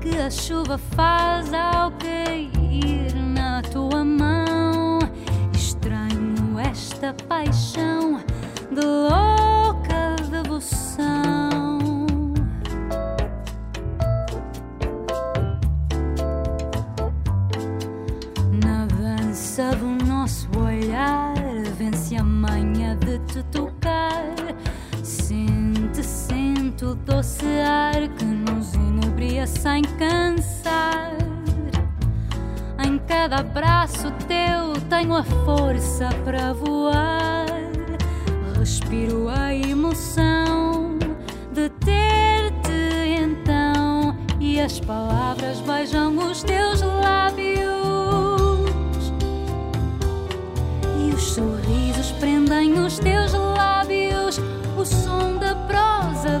Que 0.00 0.16
a 0.16 0.30
chuva 0.30 0.78
faz 0.78 1.52
ao 1.52 1.90
cair 1.92 3.12
na 3.16 3.62
tua 3.62 4.04
mão. 4.04 5.00
Estranho 5.52 6.56
esta 6.56 7.12
paixão 7.26 8.20
de 8.70 8.86
louca 8.86 10.14
devoção. 10.30 11.80
Na 18.64 18.86
dança 18.86 19.74
do 19.74 20.06
nosso 20.06 20.48
olhar 20.60 21.33
de 22.96 23.18
te 23.20 23.42
tocar. 23.44 24.34
Sente, 25.02 26.02
sente 26.02 26.84
o 26.84 26.94
doce 26.94 27.46
ar 27.60 28.08
que 28.16 28.24
nos 28.24 28.74
inebria 28.74 29.46
sem 29.46 29.82
cansar. 29.82 31.12
Em 32.84 32.98
cada 32.98 33.38
abraço 33.38 34.10
teu 34.26 34.72
tenho 34.88 35.14
a 35.14 35.22
força 35.22 36.08
para 36.24 36.52
voar. 36.52 37.46
Respiro 38.58 39.28
a 39.28 39.54
emoção 39.54 40.98
de 41.52 41.68
ter-te 41.70 43.20
então. 43.20 44.16
E 44.40 44.60
as 44.60 44.80
palavras 44.80 45.60
beijam 45.60 46.16
os 46.18 46.42
teus 46.42 46.80
lábios. 46.80 47.83
Prendem 52.54 52.78
os 52.78 52.98
teus 53.00 53.32
lábios. 53.32 54.38
O 54.76 54.84
som 54.84 55.36
da 55.38 55.54
prosa 55.66 56.40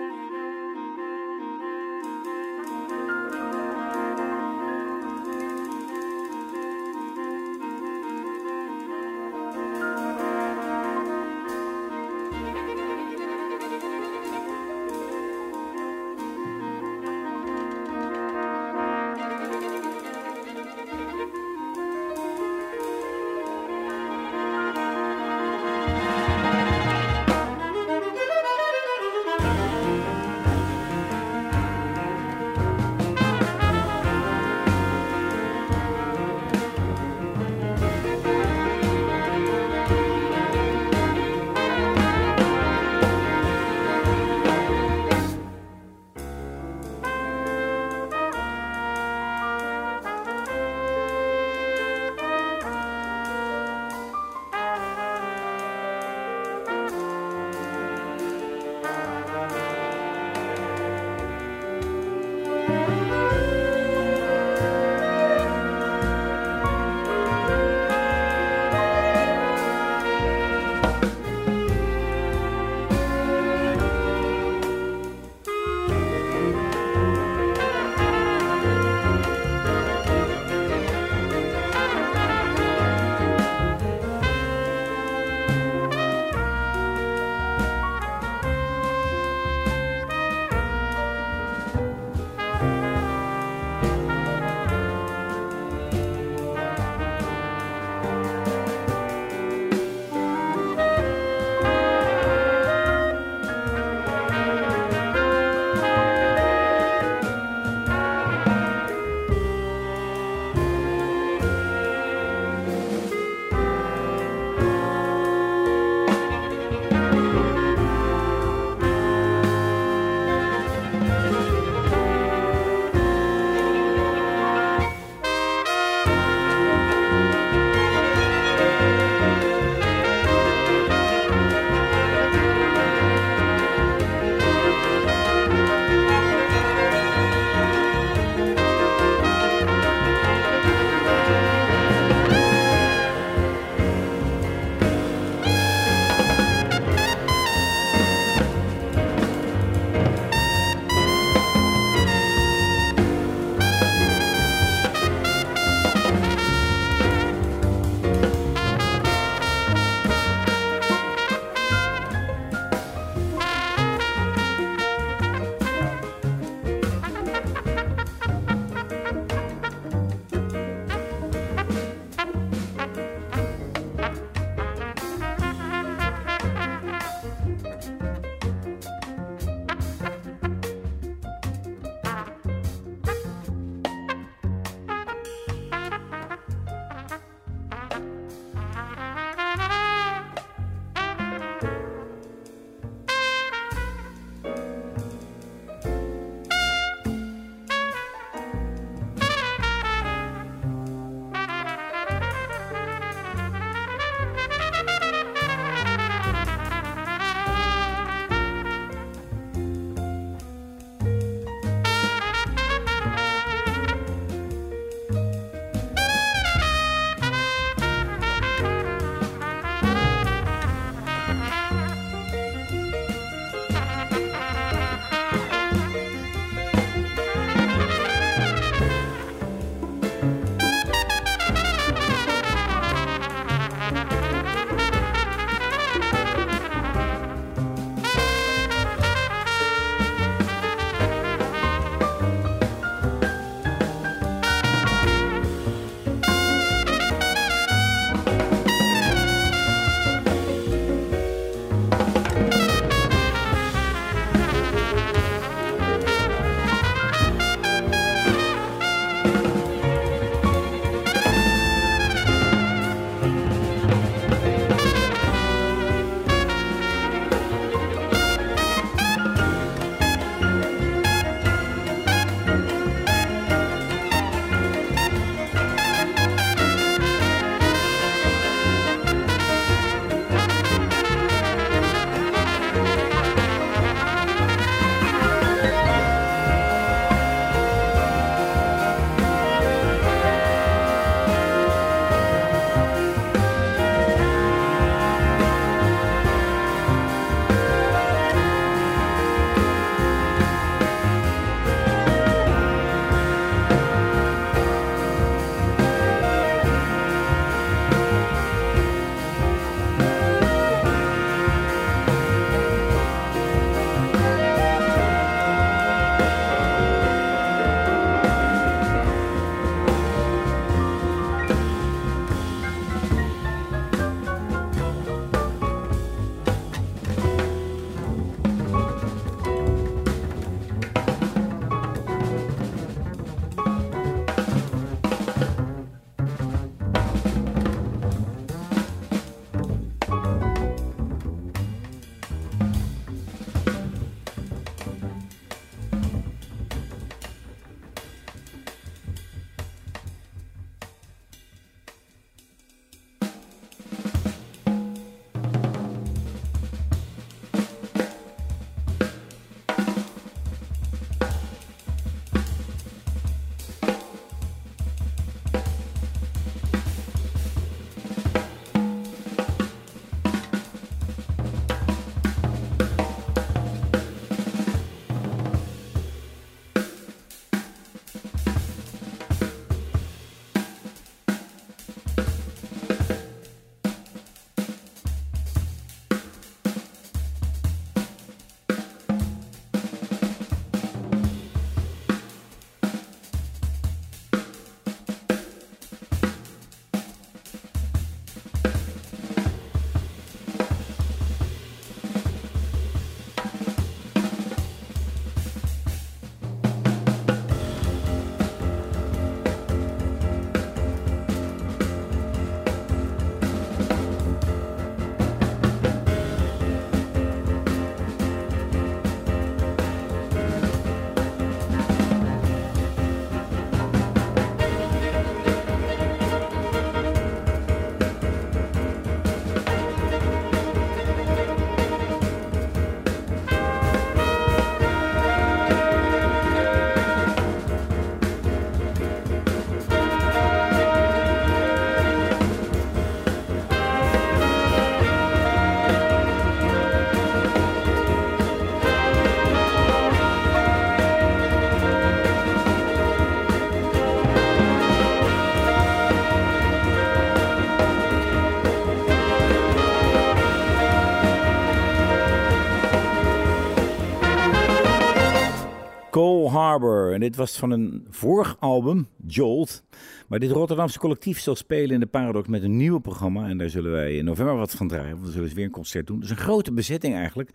Dit 467.21 467.35
was 467.35 467.57
van 467.57 467.71
een 467.71 468.05
vorig 468.09 468.55
album, 468.59 469.07
Jolt. 469.27 469.83
Maar 470.27 470.39
dit 470.39 470.51
Rotterdamse 470.51 470.99
collectief 470.99 471.39
zal 471.39 471.55
spelen 471.55 471.93
in 471.93 471.99
de 471.99 472.05
Paradox 472.05 472.47
met 472.47 472.63
een 472.63 472.77
nieuw 472.77 472.99
programma. 472.99 473.47
En 473.47 473.57
daar 473.57 473.69
zullen 473.69 473.91
wij 473.91 474.15
in 474.15 474.25
november 474.25 474.55
wat 474.55 474.71
van 474.71 474.87
draaien. 474.87 475.21
We 475.21 475.31
zullen 475.31 475.43
eens 475.43 475.53
weer 475.53 475.65
een 475.65 475.71
concert 475.71 476.07
doen. 476.07 476.19
Dus 476.19 476.29
een 476.29 476.37
grote 476.37 476.73
bezetting 476.73 477.15
eigenlijk. 477.15 477.49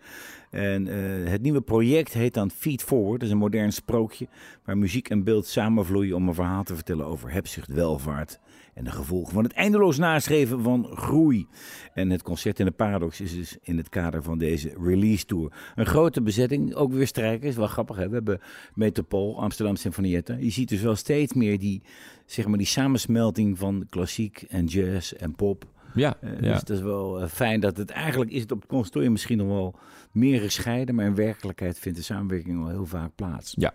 En 0.49 0.87
eh, 0.87 1.31
het 1.31 1.41
nieuwe 1.41 1.61
project 1.61 2.13
heet 2.13 2.33
dan 2.33 2.51
Feed 2.51 2.83
Forward. 2.83 3.19
Dat 3.19 3.27
is 3.27 3.31
een 3.31 3.37
modern 3.37 3.73
sprookje 3.73 4.27
waar 4.65 4.77
muziek 4.77 5.09
en 5.09 5.23
beeld 5.23 5.47
samenvloeien 5.47 6.15
om 6.15 6.27
een 6.27 6.33
verhaal 6.33 6.63
te 6.63 6.75
vertellen 6.75 7.05
over 7.05 7.31
hebzucht, 7.31 7.73
welvaart 7.73 8.39
en 8.77 8.83
de 8.83 8.91
gevolgen 8.91 9.33
van 9.33 9.43
het 9.43 9.53
eindeloos 9.53 9.97
nastreven 9.97 10.61
van 10.61 10.87
groei. 10.95 11.47
En 11.93 12.09
het 12.09 12.21
concert 12.21 12.59
in 12.59 12.65
de 12.65 12.71
Paradox 12.71 13.21
is 13.21 13.35
dus 13.35 13.57
in 13.61 13.77
het 13.77 13.89
kader 13.89 14.23
van 14.23 14.37
deze 14.37 14.73
release 14.83 15.25
tour. 15.25 15.51
Een 15.75 15.85
grote 15.85 16.21
bezetting, 16.21 16.73
ook 16.73 16.93
weer 16.93 17.07
strijkers, 17.07 17.55
wel 17.55 17.67
grappig 17.67 17.95
hè. 17.95 18.07
We 18.09 18.13
hebben 18.13 18.39
Metropool, 18.73 19.41
Amsterdam 19.41 19.75
Symfonietta. 19.75 20.35
Je 20.39 20.49
ziet 20.49 20.69
dus 20.69 20.81
wel 20.81 20.95
steeds 20.95 21.33
meer 21.33 21.59
die, 21.59 21.81
zeg 22.25 22.47
maar, 22.47 22.57
die 22.57 22.67
samensmelting 22.67 23.57
van 23.57 23.85
klassiek 23.89 24.45
en 24.49 24.65
jazz 24.65 25.11
en 25.11 25.35
pop. 25.35 25.65
Ja, 25.93 26.17
Eh, 26.21 26.29
ja. 26.31 26.37
Dus 26.51 26.59
het 26.59 26.69
is 26.69 26.81
wel 26.81 27.21
eh, 27.21 27.27
fijn 27.27 27.59
dat 27.59 27.77
het 27.77 27.89
eigenlijk 27.89 28.31
is 28.31 28.41
het 28.41 28.51
op 28.51 28.59
het 28.59 28.67
conservatorium 28.69 29.11
misschien 29.11 29.37
nog 29.37 29.47
wel 29.47 29.75
meer 30.11 30.41
gescheiden, 30.41 30.95
maar 30.95 31.05
in 31.05 31.15
werkelijkheid 31.15 31.79
vindt 31.79 31.97
de 31.97 32.03
samenwerking 32.03 32.61
al 32.63 32.69
heel 32.69 32.85
vaak 32.85 33.11
plaats. 33.15 33.53
ja. 33.57 33.73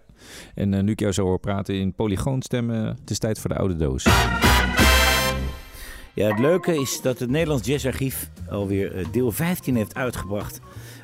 En 0.55 0.74
eh, 0.74 0.82
nu 0.82 0.92
ik 0.92 1.00
jou 1.00 1.12
zo 1.12 1.24
hoor 1.24 1.40
praten 1.40 1.74
in 1.74 1.94
polygoonstemmen, 1.94 2.86
het 2.86 3.11
is 3.11 3.18
tijd 3.18 3.38
voor 3.38 3.50
de 3.50 3.57
oude 3.57 3.76
doos. 3.76 4.05
Ja, 6.14 6.28
het 6.28 6.38
leuke 6.38 6.80
is 6.80 7.00
dat 7.00 7.18
het 7.18 7.30
Nederlands 7.30 7.66
Jazzarchief 7.66 8.30
alweer 8.50 8.96
eh, 8.96 9.06
deel 9.12 9.32
15 9.32 9.76
heeft 9.76 9.94
uitgebracht 9.94 10.60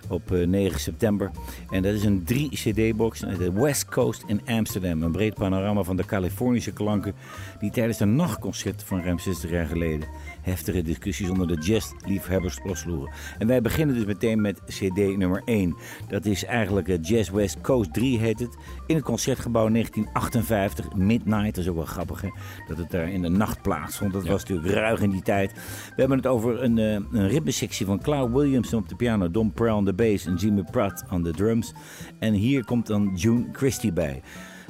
op 0.09 0.33
eh, 0.33 0.47
9 0.47 0.81
september. 0.81 1.31
En 1.71 1.83
dat 1.83 1.95
is 1.95 2.05
een 2.05 2.25
3-cd-box, 2.33 3.21
de 3.21 3.53
West 3.53 3.85
Coast 3.85 4.25
in 4.27 4.41
Amsterdam. 4.47 5.03
Een 5.03 5.13
breed 5.13 5.35
panorama 5.35 5.83
van 5.83 5.97
de 5.97 6.05
Californische 6.05 6.73
klanken 6.73 7.15
die 7.61 7.71
tijdens 7.71 8.01
een 8.01 8.17
nachtconcert 8.17 8.83
van 8.83 9.03
ruim 9.03 9.19
60 9.19 9.51
jaar 9.51 9.67
geleden 9.67 10.09
heftige 10.49 10.83
discussies 10.83 11.31
onder 11.31 11.47
de 11.47 11.61
jazzliefhebbers 11.61 12.59
losloeren. 12.65 13.13
En 13.39 13.47
wij 13.47 13.61
beginnen 13.61 13.95
dus 13.95 14.05
meteen 14.05 14.41
met 14.41 14.63
cd 14.65 15.17
nummer 15.17 15.43
1. 15.45 15.77
Dat 16.09 16.27
is 16.27 16.45
eigenlijk 16.45 16.89
eh, 16.89 16.97
Jazz 17.03 17.31
West 17.31 17.61
Coast 17.61 17.93
3 17.93 18.19
heet 18.19 18.41
het. 18.41 18.57
In 18.87 18.95
het 18.95 19.05
Concertgebouw 19.05 19.69
1958, 19.69 20.95
Midnight. 20.95 21.55
Dat 21.55 21.65
is 21.65 21.71
ook 21.71 21.77
wel 21.77 21.85
grappig 21.85 22.21
hè, 22.21 22.29
dat 22.69 22.79
het 22.79 22.91
daar 22.91 23.09
in 23.09 23.23
de 23.23 23.29
nacht 23.29 23.63
plaatsvond. 23.63 24.13
Dat 24.13 24.27
was 24.27 24.45
natuurlijk 24.45 24.75
ruig 24.75 25.01
in 25.01 25.11
die 25.11 25.23
tijd. 25.23 25.53
We 25.53 26.01
hebben 26.01 26.17
het 26.17 26.27
over 26.27 26.63
een, 26.63 26.79
eh, 26.79 26.93
een 26.93 27.29
ritmesectie 27.29 27.87
van 27.87 28.03
Cloud 28.03 28.33
Williamson 28.33 28.79
op 28.79 28.89
de 28.89 28.97
piano, 28.97 29.31
Don 29.31 29.53
Pearl 29.53 29.77
aan 29.77 29.85
de 29.85 29.95
bass 29.95 30.27
en 30.27 30.35
Jimmy 30.35 30.63
Pratt 30.71 31.05
aan 31.09 31.23
de 31.23 31.33
drums. 31.33 31.73
En 32.19 32.33
hier 32.33 32.65
komt 32.65 32.87
dan 32.87 33.13
June 33.15 33.49
Christie 33.53 33.93
bij. 33.93 34.23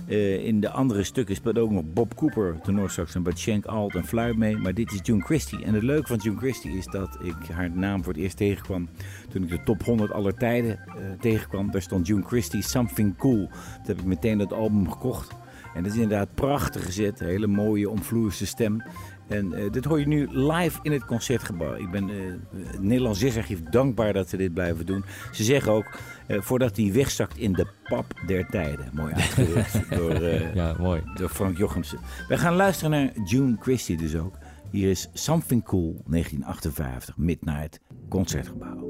Eh, 0.09 0.45
in 0.45 0.61
de 0.61 0.71
andere 0.71 1.03
stukken 1.03 1.35
speelt 1.35 1.59
ook 1.59 1.71
nog 1.71 1.85
Bob 1.93 2.15
Cooper, 2.15 2.57
tenorsax 2.63 3.15
en 3.15 3.25
Schenk, 3.35 3.67
alt 3.67 3.95
en 3.95 4.05
fluit 4.05 4.37
mee. 4.37 4.57
Maar 4.57 4.75
dit 4.75 4.93
is 4.93 5.01
June 5.03 5.23
Christie. 5.23 5.65
En 5.65 5.75
het 5.75 5.83
leuke 5.83 6.07
van 6.07 6.17
June 6.17 6.37
Christie 6.37 6.77
is 6.77 6.85
dat 6.85 7.19
ik 7.23 7.49
haar 7.53 7.71
naam 7.71 8.05
voor 8.05 8.13
het 8.13 8.23
eerst 8.23 8.37
tegenkwam 8.37 8.89
toen 9.29 9.43
ik 9.43 9.49
de 9.49 9.63
top 9.63 9.83
100 9.83 10.13
aller 10.13 10.35
tijden 10.35 10.79
eh, 10.79 10.95
tegenkwam. 11.21 11.71
Daar 11.71 11.83
stond 11.83 12.07
June 12.07 12.23
Christie 12.23 12.63
Something 12.63 13.17
Cool. 13.17 13.47
Toen 13.47 13.87
heb 13.87 13.99
ik 13.99 14.05
meteen 14.05 14.39
dat 14.39 14.53
album 14.53 14.91
gekocht. 14.91 15.37
En 15.75 15.83
dat 15.83 15.93
is 15.93 15.99
inderdaad 15.99 16.35
prachtig 16.35 16.85
gezet. 16.85 17.19
Hele 17.19 17.47
mooie, 17.47 17.91
omvloerse 17.91 18.47
stem. 18.47 18.83
En 19.27 19.53
eh, 19.53 19.71
dit 19.71 19.85
hoor 19.85 20.01
je 20.01 20.07
nu 20.07 20.29
live 20.31 20.79
in 20.83 20.93
het 20.93 21.05
concertgebouw. 21.05 21.75
Ik 21.75 21.91
ben 21.91 22.09
het 22.09 22.83
Nederlands 22.83 23.21
Jazzarchief 23.21 23.63
dankbaar 23.63 24.13
dat 24.13 24.29
ze 24.29 24.37
dit 24.37 24.55
blijven 24.55 24.87
doen. 24.87 25.05
Ze 25.33 25.45
zeggen 25.45 25.73
ook, 25.73 25.99
eh, 26.29 26.41
voordat 26.41 26.77
hij 26.77 26.93
wegzakt 26.93 27.37
in 27.37 27.53
de 27.53 27.67
pap 27.89 28.05
der 28.27 28.47
tijden. 28.47 28.91
Mooi 28.93 29.13
uitgedrukt 29.13 29.91
door, 29.99 30.11
eh, 30.11 30.55
Ja, 30.55 30.75
mooi. 30.79 31.03
door 31.15 31.29
Frank 31.29 31.57
Jochemsen. 31.59 31.99
Wij 32.29 32.39
gaan 32.39 32.55
luisteren 32.55 32.91
naar 32.91 33.11
June 33.25 33.57
Christie 33.61 33.97
dus 33.97 34.17
ook. 34.17 34.35
Hier 34.71 34.91
is 34.91 35.09
Something 35.13 35.65
Cool, 35.65 36.03
1958, 36.07 37.17
Midnight, 37.17 37.81
Concertgebouw. 38.09 38.87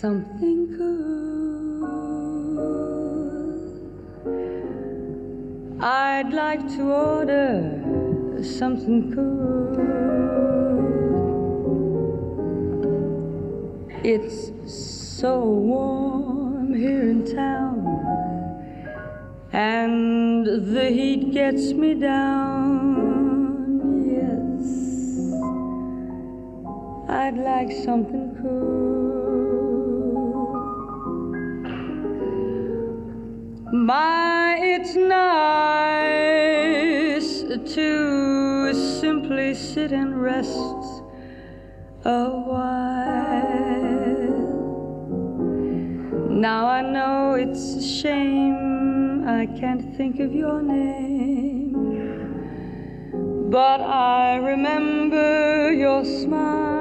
Something 0.00 0.76
cool. 0.76 1.10
I'd 5.80 6.32
like 6.32 6.64
to 6.76 6.82
order 6.90 7.62
something 8.40 9.14
cool. 9.14 9.50
It's 14.04 14.50
so 15.22 15.38
warm 15.44 16.74
here 16.74 17.02
in 17.08 17.24
town, 17.36 17.78
and 19.52 20.44
the 20.74 20.90
heat 20.90 21.30
gets 21.32 21.72
me 21.72 21.94
down. 21.94 23.78
Yes. 24.04 24.66
I'd 27.08 27.38
like 27.38 27.70
something 27.84 28.34
cool. 28.42 28.82
My, 33.72 34.58
it's 34.60 34.96
nice 34.96 36.02
to 37.76 38.74
simply 38.74 39.54
sit 39.54 39.92
and 39.92 40.20
rest 40.20 40.58
a 42.04 42.28
while. 42.28 44.01
Now 46.32 46.66
I 46.66 46.80
know 46.80 47.34
it's 47.34 47.74
a 47.74 47.82
shame 47.82 49.28
I 49.28 49.44
can't 49.44 49.94
think 49.96 50.18
of 50.18 50.32
your 50.34 50.62
name. 50.62 51.72
But 53.50 53.82
I 53.82 54.36
remember 54.36 55.72
your 55.72 56.02
smile. 56.06 56.72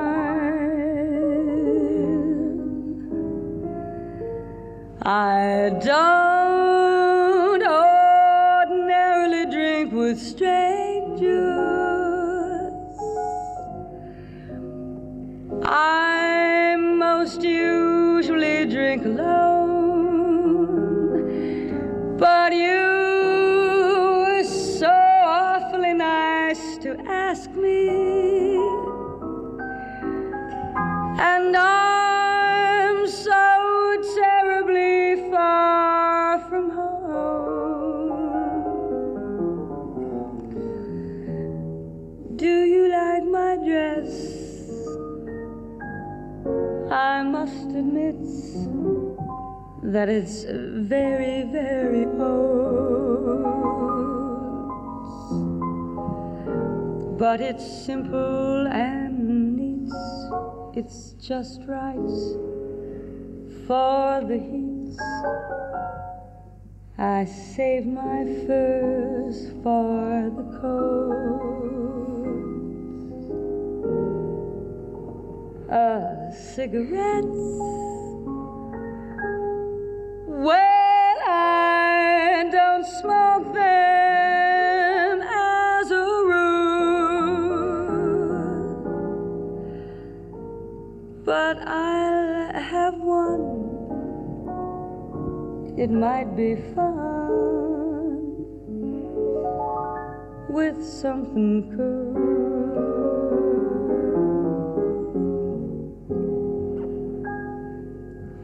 I 5.02 5.72
don't 5.84 6.41
that 49.92 50.08
it's 50.08 50.46
very, 50.48 51.44
very 51.52 52.06
old. 52.06 53.44
But 57.20 57.42
it's 57.42 57.86
simple 57.86 58.68
and 58.68 59.58
neat, 59.58 59.92
it's 60.74 61.12
just 61.20 61.62
right 61.68 61.98
for 63.68 64.22
the 64.26 64.38
heat. 64.38 64.96
I 66.98 67.26
save 67.26 67.86
my 67.86 68.24
furs 68.48 69.52
for 69.62 70.32
the 70.38 70.44
cold. 70.62 71.42
A 75.70 76.32
cigarette? 76.32 77.91
It 95.82 95.90
might 95.90 96.36
be 96.36 96.56
fun 96.76 98.36
with 100.48 100.78
something 100.86 101.74
cool. 101.76 102.22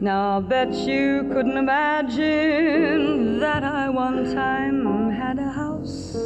Now, 0.00 0.38
I 0.38 0.40
bet 0.40 0.74
you 0.74 1.30
couldn't 1.32 1.56
imagine 1.56 3.38
that 3.38 3.62
I 3.62 3.88
one 3.88 4.34
time 4.34 5.12
had 5.12 5.38
a 5.38 5.48
house 5.48 6.16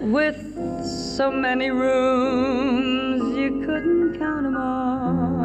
with 0.00 0.42
so 0.84 1.30
many 1.30 1.70
rooms 1.70 3.36
you 3.38 3.64
couldn't 3.64 4.18
count 4.18 4.44
'em 4.44 4.56
all. 4.56 5.38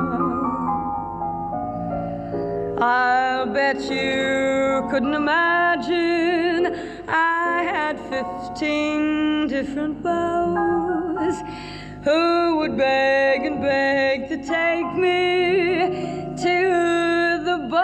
I'll 2.81 3.12
bet 3.73 3.89
you 3.89 4.87
couldn't 4.91 5.13
imagine 5.13 6.65
I 7.07 7.63
had 7.63 7.99
15 8.09 9.47
different 9.47 10.03
beaux 10.03 11.31
who 12.03 12.57
would 12.57 12.77
beg 12.77 13.45
and 13.45 13.61
beg 13.61 14.27
to 14.29 14.37
take 14.37 14.93
me 14.95 16.35
to 16.37 17.41
the 17.43 17.67
ball. 17.71 17.81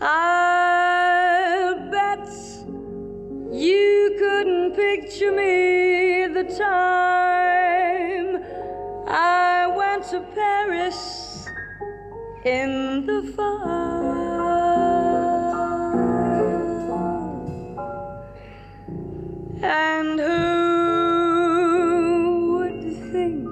I'll 0.00 1.90
bet 1.90 2.28
you 3.52 4.16
couldn't 4.18 4.74
picture 4.74 5.32
me 5.32 6.26
the 6.26 6.44
time 6.58 7.11
I 9.14 9.66
went 9.66 10.04
to 10.10 10.20
Paris 10.34 11.46
in 12.46 13.04
the 13.04 13.22
fall. 13.36 14.22
And 19.62 20.18
who 20.18 20.32
would 22.54 22.84
think 23.12 23.44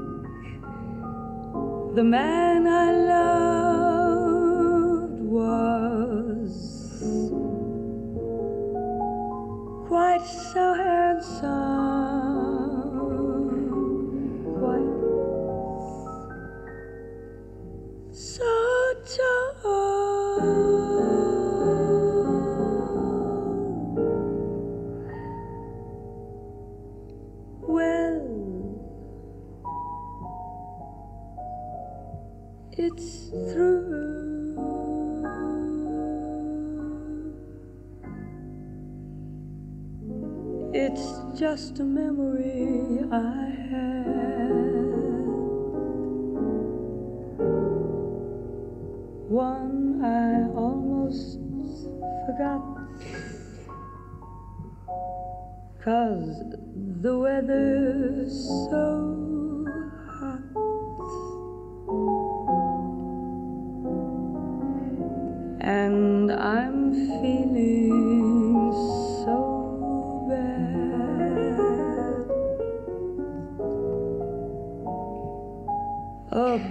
the 1.95 2.05
man 2.05 2.67
I 2.67 2.91
loved 3.15 4.41
was 5.21 6.53
quite 9.87 10.25
so 10.25 10.73
handsome, 10.73 11.60
just 41.41 41.79
a 41.81 41.85
memory 41.85 43.01
I 43.11 43.49
had. 43.71 44.05
One 49.27 50.05
I 50.05 50.53
almost 50.55 51.39
forgot. 52.27 52.61
Cause 55.83 56.45
the 57.01 57.19
weather's 57.19 58.35
so 58.69 59.30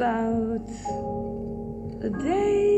about 0.10 0.70
a 2.02 2.10
day 2.10 2.69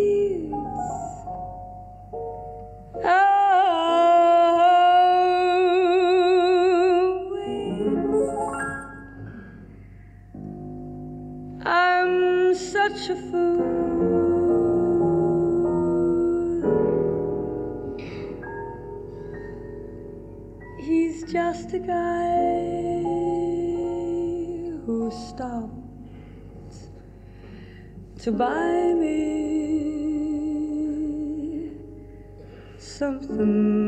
to 28.20 28.32
buy 28.32 28.94
me 28.94 29.32
something 32.78 33.82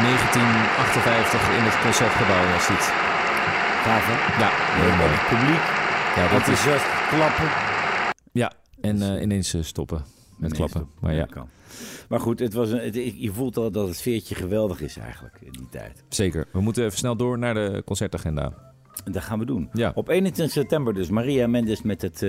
...1958 0.00 1.56
in 1.56 1.64
het 1.64 1.80
Concertgebouw 1.82 2.52
was 2.52 2.66
dit. 2.66 3.09
Gaaf, 3.90 4.06
hè? 4.06 4.42
Ja, 4.42 4.50
heel 4.52 4.96
mooi. 4.96 5.18
Publiek, 5.28 5.64
Ja, 6.16 6.22
dat 6.32 6.40
is, 6.40 6.48
enthousiast, 6.48 6.84
klappen. 7.08 7.48
ja. 8.32 8.52
en 8.80 9.02
eh, 9.16 9.22
ineens 9.22 9.54
eh, 9.54 9.62
stoppen 9.62 10.04
met 10.38 10.52
klappen. 10.52 10.88
Maar 11.00 11.14
ja, 11.14 11.24
kan. 11.24 11.48
Maar 12.08 12.20
goed, 12.20 12.38
het 12.38 12.52
was 12.52 12.70
een, 12.70 12.78
het- 12.78 12.94
je 13.20 13.30
voelt 13.32 13.56
al 13.56 13.70
dat 13.70 13.86
het 13.88 13.96
sfeertje 13.96 14.34
geweldig 14.34 14.80
is 14.80 14.96
eigenlijk 14.96 15.38
in 15.40 15.52
die 15.52 15.68
tijd. 15.70 16.04
zeker. 16.08 16.46
We 16.52 16.60
moeten 16.60 16.84
even 16.84 16.98
snel 16.98 17.16
door 17.16 17.38
naar 17.38 17.54
de 17.54 17.82
concertagenda. 17.86 18.52
En 19.04 19.12
dat 19.12 19.22
gaan 19.22 19.38
we 19.38 19.44
doen. 19.44 19.68
Ja. 19.72 19.92
Op 19.94 20.08
21 20.08 20.54
september 20.54 20.94
dus 20.94 21.08
Maria 21.10 21.46
Mendes 21.46 21.82
met 21.82 22.02
het 22.02 22.22
uh, 22.22 22.28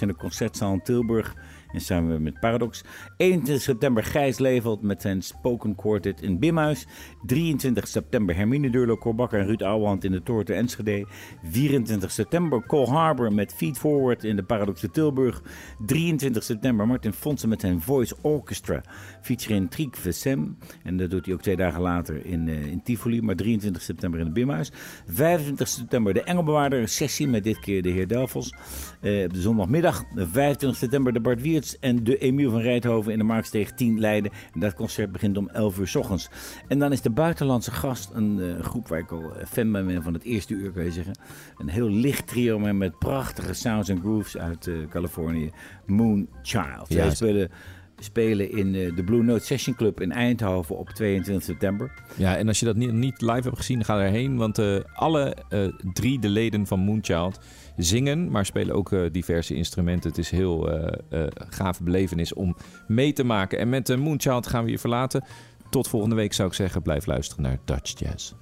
in 0.00 0.08
de 0.08 0.16
Concertzaal 0.16 0.72
in 0.72 0.82
Tilburg. 0.82 1.34
En 1.72 1.80
samen 1.80 2.22
met 2.22 2.40
Paradox. 2.40 2.84
21 3.16 3.64
september 3.64 4.04
Gijs 4.04 4.38
Leveld 4.38 4.82
met 4.82 5.02
zijn 5.02 5.22
Spoken 5.22 5.74
Quartet 5.74 6.22
in 6.22 6.38
Bimhuis. 6.38 6.86
23 7.26 7.88
september 7.88 8.36
Hermine 8.36 8.70
Deurlo, 8.70 8.96
Korbakker 8.96 9.40
en 9.40 9.46
Ruud 9.46 9.62
Ouwehand 9.62 10.04
in 10.04 10.12
de 10.12 10.22
te 10.22 10.54
Enschede. 10.54 11.06
24 11.42 12.10
september 12.10 12.66
Cole 12.66 12.90
Harbor 12.90 13.32
met 13.32 13.54
Feed 13.54 13.78
Forward 13.78 14.24
in 14.24 14.36
de 14.36 14.42
Paradox 14.42 14.86
Tilburg. 14.92 15.42
23 15.86 16.42
september 16.42 16.86
Martin 16.86 17.12
Fonsen 17.12 17.48
met 17.48 17.60
zijn 17.60 17.80
Voice 17.80 18.16
Orchestra. 18.22 18.82
Featuring 19.20 19.70
Triek 19.70 19.96
Vessem. 19.96 20.58
En 20.82 20.96
dat 20.96 21.10
doet 21.10 21.24
hij 21.24 21.34
ook 21.34 21.42
twee 21.42 21.56
dagen 21.56 21.80
later 21.80 22.26
in, 22.26 22.48
eh, 22.48 22.66
in 22.66 22.82
Tivoli. 22.82 23.22
Maar 23.22 23.36
23 23.36 23.82
september 23.82 24.20
in 24.20 24.24
het 24.24 24.34
Bimhuis. 24.34 24.70
25 25.06 25.68
september 25.68 26.14
de 26.14 26.22
Engelbewaarder 26.22 26.88
sessie 26.88 27.28
met 27.28 27.44
dit 27.44 27.58
keer 27.58 27.82
de 27.82 27.90
heer 27.90 28.08
Delfels. 28.08 28.54
Eh, 29.00 29.24
op 29.24 29.32
de 29.32 29.40
zondagmiddag. 29.40 30.04
25 30.14 30.76
september 30.76 31.12
de 31.12 31.20
Bart 31.20 31.40
En 31.80 32.04
de 32.04 32.18
Emiel 32.18 32.50
van 32.50 32.60
Rijthoven 32.60 33.12
in 33.12 33.18
de 33.18 33.24
Marktsteeg 33.24 33.72
10 33.72 34.00
Leiden. 34.00 34.32
En 34.54 34.60
dat 34.60 34.74
concert 34.74 35.12
begint 35.12 35.36
om 35.36 35.48
11 35.48 35.78
uur 35.78 35.86
s 35.86 35.94
ochtends. 35.94 36.28
En 36.68 36.78
dan 36.78 36.92
is 36.92 37.00
de 37.00 37.10
buitenlandse 37.10 37.70
gast 37.70 38.10
een 38.12 38.40
eh, 38.40 38.64
groep 38.64 38.88
waar 38.88 38.98
ik 38.98 39.10
al 39.10 39.32
fan 39.48 39.72
van 39.72 39.86
ben 39.86 40.02
van 40.02 40.14
het 40.14 40.22
eerste 40.22 40.54
uur, 40.54 40.70
kan 40.70 40.84
je 40.84 40.92
zeggen. 40.92 41.18
Een 41.56 41.68
heel 41.68 41.88
licht 41.88 42.26
trio, 42.26 42.58
maar 42.58 42.74
met 42.74 42.98
prachtige 42.98 43.54
sounds 43.54 43.88
en 43.88 44.00
grooves 44.00 44.36
uit 44.36 44.66
eh, 44.66 44.74
Californië. 44.88 45.50
Moon 45.86 46.28
Child. 46.42 46.86
Zij 46.88 47.10
spelen, 47.10 47.50
spelen 47.98 48.50
in 48.50 48.74
eh, 48.74 48.96
de 48.96 49.04
Blue 49.04 49.22
Note 49.22 49.44
Session 49.44 49.76
Club 49.76 50.00
in 50.00 50.12
Eindhoven 50.12 50.78
op 50.78 50.88
22 50.88 51.44
september. 51.44 51.92
Ja, 52.16 52.36
en 52.36 52.48
als 52.48 52.60
je 52.60 52.66
dat 52.66 52.76
niet, 52.76 53.20
live 53.20 53.42
hebt 53.42 53.56
gezien, 53.56 53.84
ga 53.84 54.00
erheen. 54.00 54.36
Want 54.36 54.60
alle 54.94 55.36
drie 55.92 56.18
de 56.18 56.28
leden 56.28 56.66
van 56.66 56.80
Moonchild 56.80 57.38
zingen, 57.76 58.30
maar 58.30 58.46
spelen 58.46 58.74
ook 58.74 58.92
eh, 58.92 59.00
diverse 59.12 59.54
instrumenten. 59.54 60.10
Het 60.10 60.18
is 60.18 60.30
heel 60.30 60.70
eh 60.70 61.26
gave 61.34 61.82
belevenis 61.82 62.34
om 62.34 62.56
mee 62.86 63.12
te 63.12 63.24
maken. 63.24 63.58
En 63.58 63.68
met 63.68 63.96
Moonchild 63.96 64.46
gaan 64.46 64.64
we 64.64 64.70
je 64.70 64.78
verlaten. 64.78 65.24
Tot 65.70 65.88
volgende 65.88 66.16
week 66.16 66.32
zou 66.32 66.48
ik 66.48 66.54
zeggen, 66.54 66.82
blijf 66.82 67.06
luisteren 67.06 67.42
naar 67.42 67.58
Dutch 67.64 67.98
Jazz. 67.98 68.41